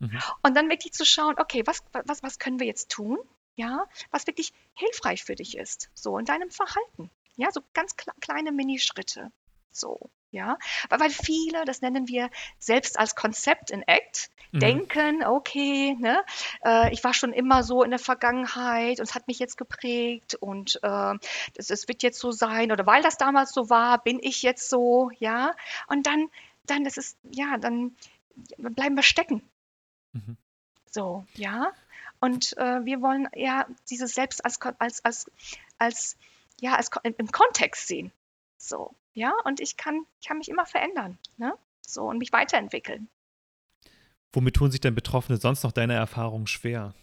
[0.00, 0.18] Mhm.
[0.42, 3.18] Und dann wirklich zu schauen, okay, was, was, was können wir jetzt tun?
[3.56, 7.10] Ja, was wirklich hilfreich für dich ist, so in deinem Verhalten.
[7.36, 9.32] Ja, so ganz kleine Minischritte.
[9.72, 10.10] So.
[10.30, 10.58] Ja,
[10.90, 14.58] weil viele, das nennen wir selbst als Konzept in ACT, mhm.
[14.60, 16.22] denken, okay, ne,
[16.64, 20.34] äh, ich war schon immer so in der Vergangenheit und es hat mich jetzt geprägt
[20.34, 21.14] und äh,
[21.88, 25.54] wird jetzt so sein oder weil das damals so war, bin ich jetzt so, ja.
[25.86, 26.28] Und dann,
[26.66, 27.96] dann ist es, ja, dann
[28.58, 29.42] bleiben wir stecken.
[30.12, 30.36] Mhm.
[30.90, 31.72] So, ja.
[32.20, 35.30] Und äh, wir wollen ja dieses Selbst als, als, als,
[35.78, 36.16] als
[36.60, 38.12] ja, als im Kontext sehen.
[38.56, 41.54] So, ja, und ich kann, ich kann mich immer verändern, ne?
[41.80, 43.08] So und mich weiterentwickeln.
[44.32, 46.94] Womit tun sich denn Betroffene sonst noch deine Erfahrungen schwer?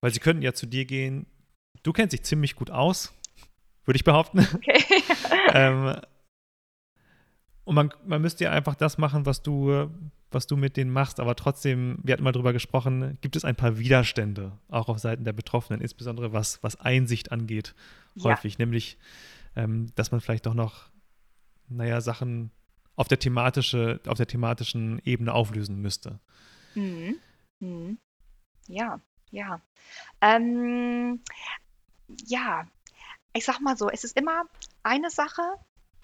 [0.00, 1.26] Weil sie könnten ja zu dir gehen,
[1.84, 3.14] du kennst dich ziemlich gut aus,
[3.84, 4.46] würde ich behaupten.
[4.54, 4.82] Okay.
[5.54, 5.96] ähm,
[7.64, 9.90] und man, man müsste ja einfach das machen, was du,
[10.30, 11.20] was du mit denen machst.
[11.20, 15.24] Aber trotzdem, wir hatten mal drüber gesprochen, gibt es ein paar Widerstände, auch auf Seiten
[15.24, 17.74] der Betroffenen, insbesondere was, was Einsicht angeht,
[18.22, 18.54] häufig.
[18.54, 18.64] Ja.
[18.64, 18.96] Nämlich,
[19.58, 20.88] ähm, dass man vielleicht doch noch,
[21.68, 22.52] naja, Sachen
[22.94, 26.20] auf der, thematische, auf der thematischen Ebene auflösen müsste.
[26.74, 27.16] Mhm.
[27.58, 27.98] Mhm.
[28.68, 29.00] Ja,
[29.30, 29.60] ja.
[30.20, 31.22] Ähm,
[32.26, 32.66] ja,
[33.32, 34.44] ich sag mal so, es ist immer
[34.84, 35.42] eine Sache,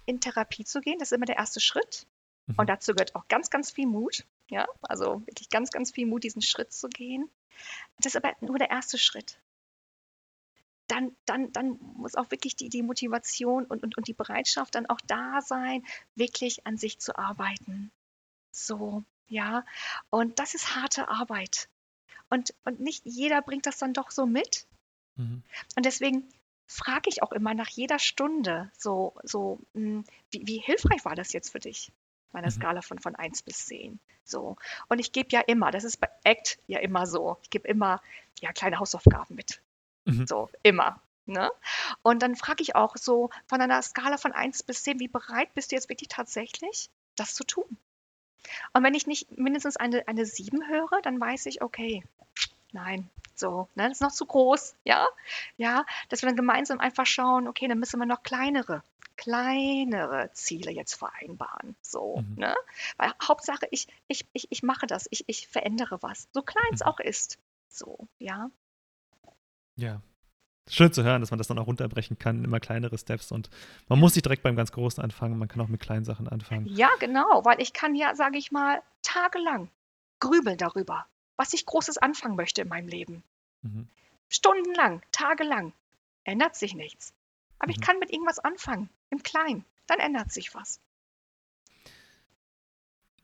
[0.04, 0.98] in Therapie zu gehen.
[0.98, 2.06] Das ist immer der erste Schritt.
[2.46, 2.54] Mhm.
[2.56, 4.26] Und dazu gehört auch ganz, ganz viel Mut.
[4.50, 7.30] Ja, also wirklich ganz, ganz viel Mut, diesen Schritt zu gehen.
[7.98, 9.40] Das ist aber nur der erste Schritt.
[10.88, 14.86] Dann, dann, dann muss auch wirklich die, die Motivation und, und, und die Bereitschaft dann
[14.86, 17.90] auch da sein, wirklich an sich zu arbeiten.
[18.52, 19.64] So, ja.
[20.10, 21.68] Und das ist harte Arbeit.
[22.28, 24.66] Und, und nicht jeder bringt das dann doch so mit.
[25.16, 25.42] Mhm.
[25.76, 26.28] Und deswegen
[26.66, 31.32] frage ich auch immer nach jeder Stunde so, so hm, wie, wie hilfreich war das
[31.32, 31.92] jetzt für dich?
[32.32, 32.52] Meiner Mhm.
[32.52, 34.00] Skala von, von 1 bis 10.
[34.24, 34.56] So.
[34.88, 38.02] Und ich gebe ja immer, das ist bei ACT ja immer so, ich gebe immer
[38.40, 39.62] ja, kleine Hausaufgaben mit.
[40.04, 40.26] Mhm.
[40.26, 41.00] So, immer.
[41.26, 41.50] Ne?
[42.02, 45.54] Und dann frage ich auch so von einer Skala von 1 bis 10, wie bereit
[45.54, 47.78] bist du jetzt wirklich tatsächlich, das zu tun?
[48.74, 52.04] Und wenn ich nicht mindestens eine, eine 7 höre, dann weiß ich, okay,
[52.72, 55.06] nein, so, ne, das ist noch zu groß, ja,
[55.56, 58.82] ja, dass wir dann gemeinsam einfach schauen, okay, dann müssen wir noch kleinere,
[59.16, 62.34] kleinere Ziele jetzt vereinbaren, so, Mhm.
[62.36, 62.54] ne,
[62.96, 66.80] weil Hauptsache, ich, ich, ich, ich mache das, ich, ich verändere was, so klein es
[66.80, 66.86] Mhm.
[66.86, 67.38] auch ist,
[67.68, 68.50] so, ja,
[69.76, 70.00] Ja.
[70.68, 73.50] Schön zu hören, dass man das dann auch runterbrechen kann, immer kleinere Steps und
[73.88, 76.66] man muss nicht direkt beim ganz Großen anfangen, man kann auch mit kleinen Sachen anfangen.
[76.66, 79.68] ja, genau, weil ich kann ja, sage ich mal, tagelang
[80.20, 81.04] grübeln darüber,
[81.36, 83.22] was ich Großes anfangen möchte in meinem Leben.
[83.60, 83.88] Mhm.
[84.30, 85.74] Stundenlang, tagelang,
[86.24, 87.12] ändert sich nichts.
[87.58, 87.82] Aber ich Mhm.
[87.82, 90.80] kann mit irgendwas anfangen, im Kleinen, dann ändert sich was.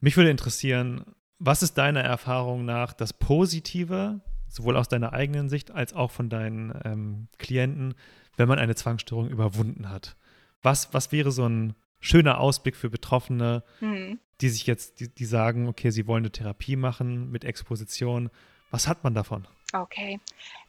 [0.01, 4.21] Mich würde interessieren, was ist deiner Erfahrung nach das Positive,
[4.51, 7.95] sowohl aus deiner eigenen Sicht als auch von deinen ähm, Klienten,
[8.37, 10.17] wenn man eine Zwangsstörung überwunden hat?
[10.63, 14.19] Was, was wäre so ein schöner Ausblick für Betroffene, Hm.
[14.41, 18.31] die sich jetzt, die, die sagen, okay, sie wollen eine Therapie machen mit Exposition.
[18.71, 19.47] Was hat man davon?
[19.73, 20.21] Okay.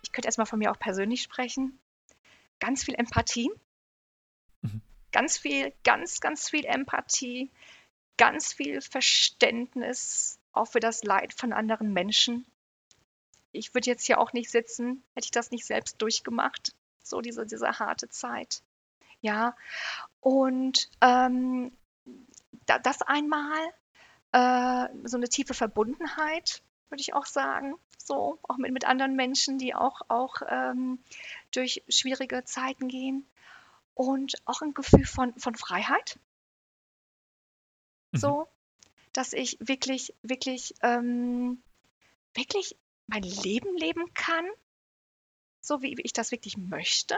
[0.03, 1.79] Ich könnte erstmal von mir auch persönlich sprechen.
[2.59, 3.49] Ganz viel Empathie.
[4.61, 4.81] Mhm.
[5.11, 7.49] Ganz viel, ganz, ganz viel Empathie.
[8.17, 12.45] Ganz viel Verständnis auch für das Leid von anderen Menschen.
[13.51, 16.73] Ich würde jetzt hier auch nicht sitzen, hätte ich das nicht selbst durchgemacht.
[17.03, 18.61] So diese, diese harte Zeit.
[19.21, 19.55] Ja.
[20.19, 21.71] Und ähm,
[22.65, 23.59] da, das einmal,
[24.31, 27.75] äh, so eine tiefe Verbundenheit, würde ich auch sagen.
[27.97, 30.99] So, auch mit, mit anderen Menschen, die auch, auch ähm,
[31.51, 33.27] durch schwierige Zeiten gehen.
[33.93, 36.17] Und auch ein Gefühl von, von Freiheit.
[38.11, 38.17] Mhm.
[38.17, 38.47] So,
[39.13, 41.61] dass ich wirklich, wirklich, ähm,
[42.33, 42.77] wirklich
[43.11, 44.45] mein Leben leben kann,
[45.59, 47.15] so wie ich das wirklich möchte.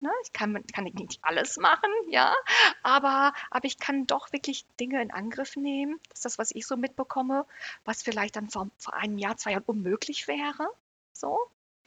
[0.00, 0.10] Ne?
[0.24, 2.34] Ich kann, kann nicht alles machen, ja,
[2.82, 5.98] aber, aber ich kann doch wirklich Dinge in Angriff nehmen.
[6.08, 7.46] Das ist das, was ich so mitbekomme,
[7.84, 10.68] was vielleicht dann vor, vor einem Jahr, zwei Jahren unmöglich wäre.
[11.14, 11.38] So,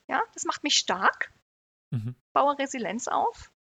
[0.08, 1.32] ja, das macht mich stark,
[1.92, 2.16] Mhm.
[2.34, 3.52] baue Resilienz auf.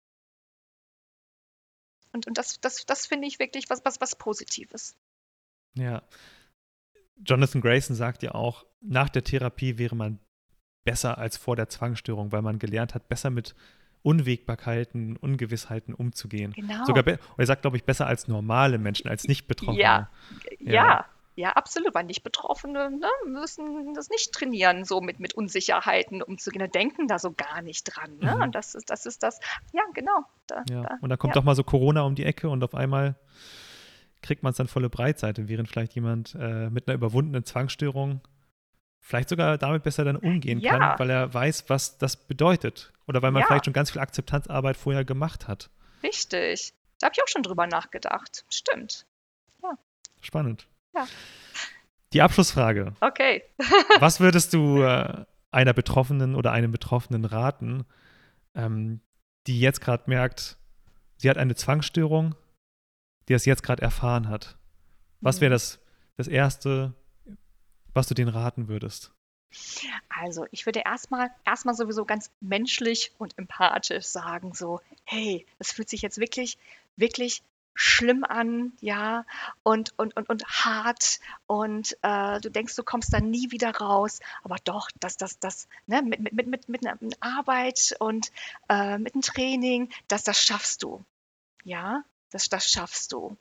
[2.12, 4.96] Und, und das, das, das finde ich wirklich was, was, was Positives.
[5.76, 6.04] Ja.
[7.26, 10.20] Jonathan Grayson sagt ja auch, nach der Therapie wäre man
[10.86, 13.56] besser als vor der Zwangsstörung, weil man gelernt hat, besser mit
[14.02, 16.54] Unwägbarkeiten, Ungewissheiten umzugehen.
[16.54, 16.86] Genau.
[16.86, 19.82] Sogar, er sagt, glaube ich, besser als normale Menschen, als nicht Betroffene.
[19.82, 20.10] Ja.
[20.60, 20.74] Ja.
[20.74, 21.06] Ja,
[21.36, 21.94] ja, absolut.
[21.96, 26.60] Weil nicht Betroffene ne, müssen das nicht trainieren, so mit, mit Unsicherheiten umzugehen.
[26.60, 28.18] Da denken da so gar nicht dran.
[28.20, 28.36] Ne?
[28.36, 28.42] Mhm.
[28.42, 29.40] Und das ist, das ist das,
[29.74, 30.26] ja, genau.
[30.48, 30.82] Da, Ja.
[30.82, 31.42] da, Und dann kommt ja.
[31.42, 33.16] doch mal so Corona um die Ecke und auf einmal
[34.22, 38.22] kriegt man es dann volle Breitseite, während vielleicht jemand äh, mit einer überwundenen Zwangsstörung
[39.02, 40.78] vielleicht sogar damit besser dann umgehen Ja.
[40.78, 42.92] kann, weil er weiß, was das bedeutet.
[43.08, 43.48] Oder weil man Ja.
[43.48, 45.70] vielleicht schon ganz viel Akzeptanzarbeit vorher gemacht hat.
[46.04, 46.74] Richtig.
[47.00, 48.46] Da habe ich auch schon drüber nachgedacht.
[48.50, 49.06] Stimmt.
[50.22, 50.68] Spannend.
[50.94, 51.08] Ja.
[52.12, 52.94] Die Abschlussfrage.
[53.00, 53.44] Okay.
[54.00, 57.86] Was würdest du äh, einer Betroffenen oder einem Betroffenen raten,
[58.54, 59.00] ähm,
[59.48, 60.58] die jetzt gerade merkt,
[61.16, 62.36] sie hat eine Zwangsstörung,
[63.30, 64.58] die es jetzt gerade erfahren hat?
[65.22, 65.54] Was wäre Mhm.
[65.54, 65.80] das,
[66.18, 66.94] das Erste,
[67.94, 69.14] was du denen raten würdest?
[70.10, 75.90] Also, ich würde erstmal erstmal sowieso ganz menschlich und empathisch sagen, so, hey, es fühlt
[75.90, 76.58] sich jetzt wirklich,
[76.98, 77.42] wirklich
[77.74, 79.26] schlimm an, ja,
[79.64, 84.20] und, und, und, und hart und äh, du denkst, du kommst da nie wieder raus,
[84.44, 88.32] aber doch, das, das, das, ne, mit, mit, mit, mit, mit einer Arbeit und
[88.68, 91.06] äh, mit einem Training, das, das schaffst du,
[91.64, 93.38] ja, das, das schaffst du.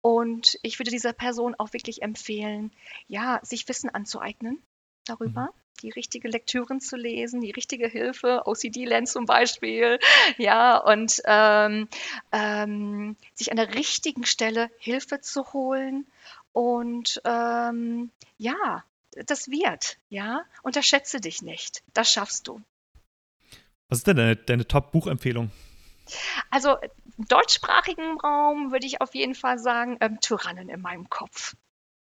[0.00, 2.70] Und ich würde dieser Person auch wirklich empfehlen,
[3.06, 4.62] ja, sich Wissen anzueignen
[5.04, 5.52] darüber,
[5.82, 9.98] die richtige Lektüren zu lesen, die richtige Hilfe, OCD-Lens zum Beispiel,
[10.38, 11.88] ja, und ähm,
[12.32, 16.06] ähm, sich an der richtigen Stelle Hilfe zu holen
[16.52, 18.84] und ähm, ja,
[19.26, 20.44] das wird, ja.
[20.62, 21.82] Unterschätze dich nicht.
[21.94, 22.60] Das schaffst du.
[23.88, 25.50] Was ist denn deine, deine Top-Buchempfehlung?
[26.50, 26.76] Also
[27.16, 31.54] im deutschsprachigen Raum würde ich auf jeden Fall sagen, ähm, Tyrannen in meinem Kopf.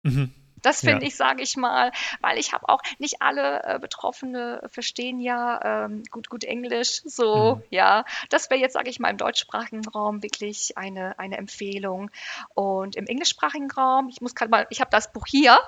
[0.03, 0.33] Mhm.
[0.63, 1.09] Das finde ja.
[1.09, 1.93] ich, sage ich mal,
[2.23, 7.57] weil ich habe auch nicht alle äh, Betroffene verstehen ja ähm, gut gut Englisch, so
[7.57, 7.63] mhm.
[7.71, 8.05] ja.
[8.31, 12.11] Das wäre jetzt, sage ich mal, im deutschsprachigen Raum wirklich eine eine Empfehlung.
[12.55, 15.59] Und im englischsprachigen Raum, ich muss gerade mal, ich habe das Buch hier.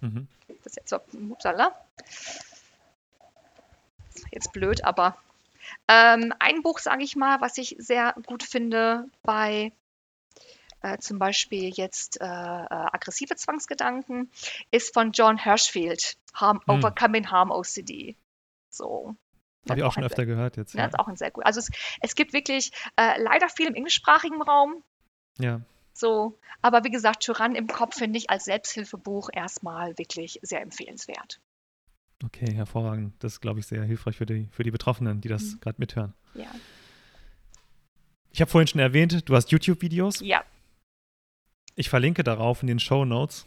[0.00, 0.28] Mhm.
[0.46, 1.74] Das ist jetzt so, upsala.
[4.30, 5.18] Jetzt blöd, aber
[5.88, 9.72] ähm, ein Buch, sage ich mal, was ich sehr gut finde bei
[10.80, 14.30] äh, zum Beispiel jetzt äh, äh, aggressive Zwangsgedanken,
[14.70, 16.78] ist von John Hirschfield, Harm, hm.
[16.78, 18.16] Overcoming Harm OCD.
[18.70, 19.16] So.
[19.68, 20.74] Habe ich auch schon öfter gehört jetzt.
[20.74, 20.84] Ja.
[20.84, 21.44] Das ist auch ein sehr gut.
[21.44, 21.70] Also es,
[22.00, 24.82] es gibt wirklich äh, leider viel im englischsprachigen Raum.
[25.38, 25.60] Ja.
[25.92, 31.40] So, aber wie gesagt, Tyrann im Kopf finde ich als Selbsthilfebuch erstmal wirklich sehr empfehlenswert.
[32.24, 33.14] Okay, hervorragend.
[33.20, 35.60] Das ist, glaube ich, sehr hilfreich für die, für die Betroffenen, die das mhm.
[35.60, 36.14] gerade mithören.
[36.34, 36.50] Ja.
[38.30, 40.20] Ich habe vorhin schon erwähnt, du hast YouTube-Videos.
[40.20, 40.44] Ja.
[41.76, 43.46] Ich verlinke darauf in den Show Notes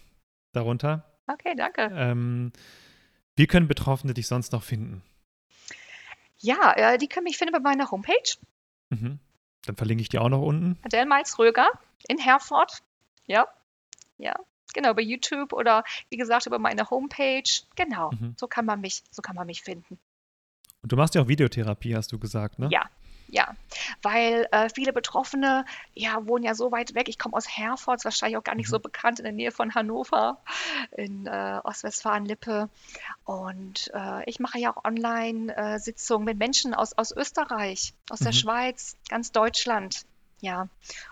[0.53, 1.05] darunter.
[1.28, 1.91] Okay, danke.
[1.93, 2.51] Ähm,
[3.36, 5.03] wie können Betroffene dich sonst noch finden?
[6.39, 8.38] Ja, äh, die können mich finden bei meiner Homepage.
[8.89, 9.19] Mhm.
[9.65, 10.80] Dann verlinke ich die auch noch unten.
[10.84, 11.69] Adele Miles Röger
[12.07, 12.82] in Herford.
[13.28, 13.47] Ja,
[14.17, 14.36] ja,
[14.74, 17.43] genau, bei YouTube oder wie gesagt über meine Homepage.
[17.76, 18.36] Genau, mhm.
[18.38, 19.99] so kann man mich, so kann man mich finden.
[20.82, 22.69] Und du machst ja auch Videotherapie, hast du gesagt, ne?
[22.72, 22.89] Ja,
[23.32, 23.55] ja,
[24.01, 27.07] weil äh, viele Betroffene ja, wohnen ja so weit weg.
[27.07, 28.82] Ich komme aus Herford, ist wahrscheinlich auch gar nicht so mhm.
[28.82, 30.38] bekannt, in der Nähe von Hannover,
[30.97, 32.69] in äh, Ostwestfalen-Lippe.
[33.24, 38.26] Und äh, ich mache ja auch Online-Sitzungen mit Menschen aus, aus Österreich, aus mhm.
[38.26, 40.05] der Schweiz, ganz Deutschland.
[40.41, 40.69] Ja,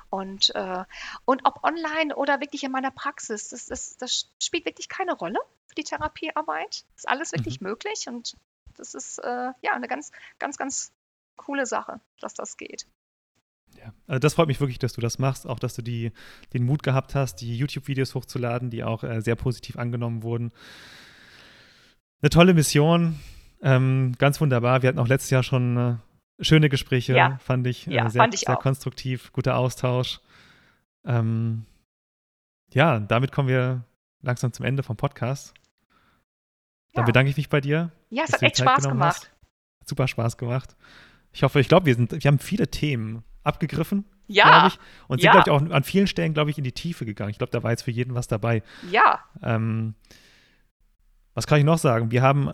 [0.10, 0.84] und, äh,
[1.26, 5.40] und ob online oder wirklich in meiner Praxis, das, das, das spielt wirklich keine Rolle
[5.68, 6.84] für die Therapiearbeit.
[6.96, 7.68] Ist alles wirklich mhm.
[7.68, 8.36] möglich und
[8.76, 10.92] das ist äh, ja eine ganz, ganz, ganz
[11.36, 12.88] coole Sache, dass das geht.
[13.78, 16.12] Ja, also das freut mich wirklich, dass du das machst, auch dass du die,
[16.54, 20.52] den Mut gehabt hast, die YouTube-Videos hochzuladen, die auch äh, sehr positiv angenommen wurden.
[22.22, 23.20] Eine tolle Mission,
[23.62, 24.82] ähm, ganz wunderbar.
[24.82, 25.96] Wir hatten auch letztes Jahr schon äh,
[26.42, 27.38] schöne Gespräche, ja.
[27.38, 27.88] fand ich.
[27.88, 30.20] Äh, ja, sehr, fand ich sehr konstruktiv, guter Austausch.
[31.06, 31.66] Ähm,
[32.74, 33.84] ja, damit kommen wir
[34.22, 35.54] langsam zum Ende vom Podcast.
[36.94, 37.06] Dann ja.
[37.06, 37.92] bedanke ich mich bei dir.
[38.10, 39.16] Ja, es hat echt Spaß gemacht.
[39.16, 39.32] Hast.
[39.80, 40.76] Hat super Spaß gemacht.
[41.32, 44.06] Ich hoffe, ich glaube, wir sind, wir haben viele Themen abgegriffen.
[44.28, 44.68] Ja.
[44.68, 47.32] Ich, und sind, glaube ich, auch an vielen Stellen, glaube ich, in die Tiefe gegangen.
[47.32, 48.64] Ich glaube, da war jetzt für jeden was dabei.
[48.92, 49.20] Ja.
[49.42, 49.96] Ähm,
[51.34, 52.12] was kann ich noch sagen?
[52.12, 52.52] Wir haben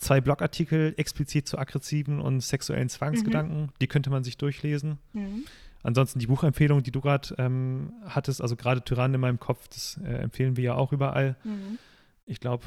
[0.00, 3.62] zwei Blogartikel explizit zu aggressiven und sexuellen Zwangsgedanken.
[3.62, 3.68] Mhm.
[3.80, 4.98] Die könnte man sich durchlesen.
[5.12, 5.44] Mhm.
[5.82, 9.98] Ansonsten die Buchempfehlung, die du gerade ähm, hattest, also gerade Tyrann in meinem Kopf, das
[10.04, 11.36] äh, empfehlen wir ja auch überall.
[11.44, 11.78] Mhm.
[12.26, 12.64] Ich glaube,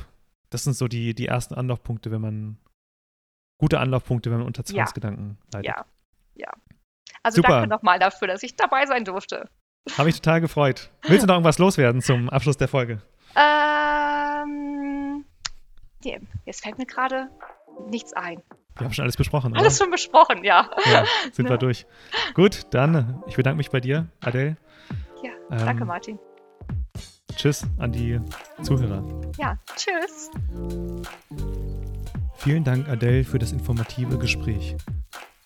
[0.50, 2.58] das sind so die, die ersten Anlaufpunkte, wenn man
[3.60, 5.60] gute Anlaufpunkte, wenn man unter Zwangsgedanken ja.
[5.60, 5.68] leidet.
[5.68, 5.86] Ja,
[6.36, 6.52] ja.
[7.22, 7.50] Also Super.
[7.50, 9.50] danke nochmal dafür, dass ich dabei sein durfte.
[9.98, 10.90] Habe ich total gefreut.
[11.04, 13.02] Willst du noch irgendwas loswerden zum Abschluss der Folge?
[13.36, 14.03] Ähm,
[16.04, 17.30] nee, jetzt fällt mir gerade
[17.90, 18.42] nichts ein.
[18.78, 19.56] Wir haben schon alles besprochen.
[19.56, 19.86] Alles oder?
[19.86, 20.70] schon besprochen, ja.
[20.86, 21.52] Ja, sind ne?
[21.52, 21.86] wir durch.
[22.34, 24.58] Gut, dann, ich bedanke mich bei dir, Adele.
[25.22, 26.20] Ja, ähm, danke, Martin.
[27.36, 28.20] Tschüss an die
[28.62, 29.04] Zuhörer.
[29.38, 30.30] Ja, tschüss.
[32.36, 34.76] Vielen Dank, Adele, für das informative Gespräch.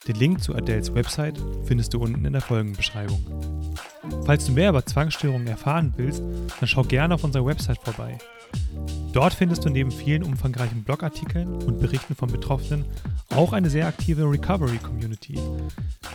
[0.07, 3.77] Den Link zu Adels Website findest du unten in der Folgenbeschreibung.
[4.25, 6.23] Falls du mehr über Zwangsstörungen erfahren willst,
[6.59, 8.17] dann schau gerne auf unserer Website vorbei.
[9.13, 12.85] Dort findest du neben vielen umfangreichen Blogartikeln und Berichten von Betroffenen
[13.29, 15.39] auch eine sehr aktive Recovery Community.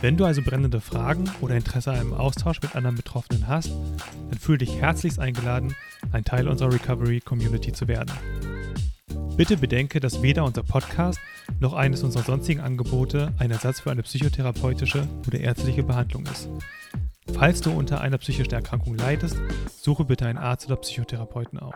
[0.01, 3.71] Wenn du also brennende Fragen oder Interesse an einem Austausch mit anderen Betroffenen hast,
[4.29, 5.75] dann fühle dich herzlichst eingeladen,
[6.11, 8.11] ein Teil unserer Recovery Community zu werden.
[9.35, 11.19] Bitte bedenke, dass weder unser Podcast
[11.59, 16.49] noch eines unserer sonstigen Angebote ein Ersatz für eine psychotherapeutische oder ärztliche Behandlung ist.
[17.33, 21.75] Falls du unter einer psychischen Erkrankung leidest, suche bitte einen Arzt oder Psychotherapeuten auf.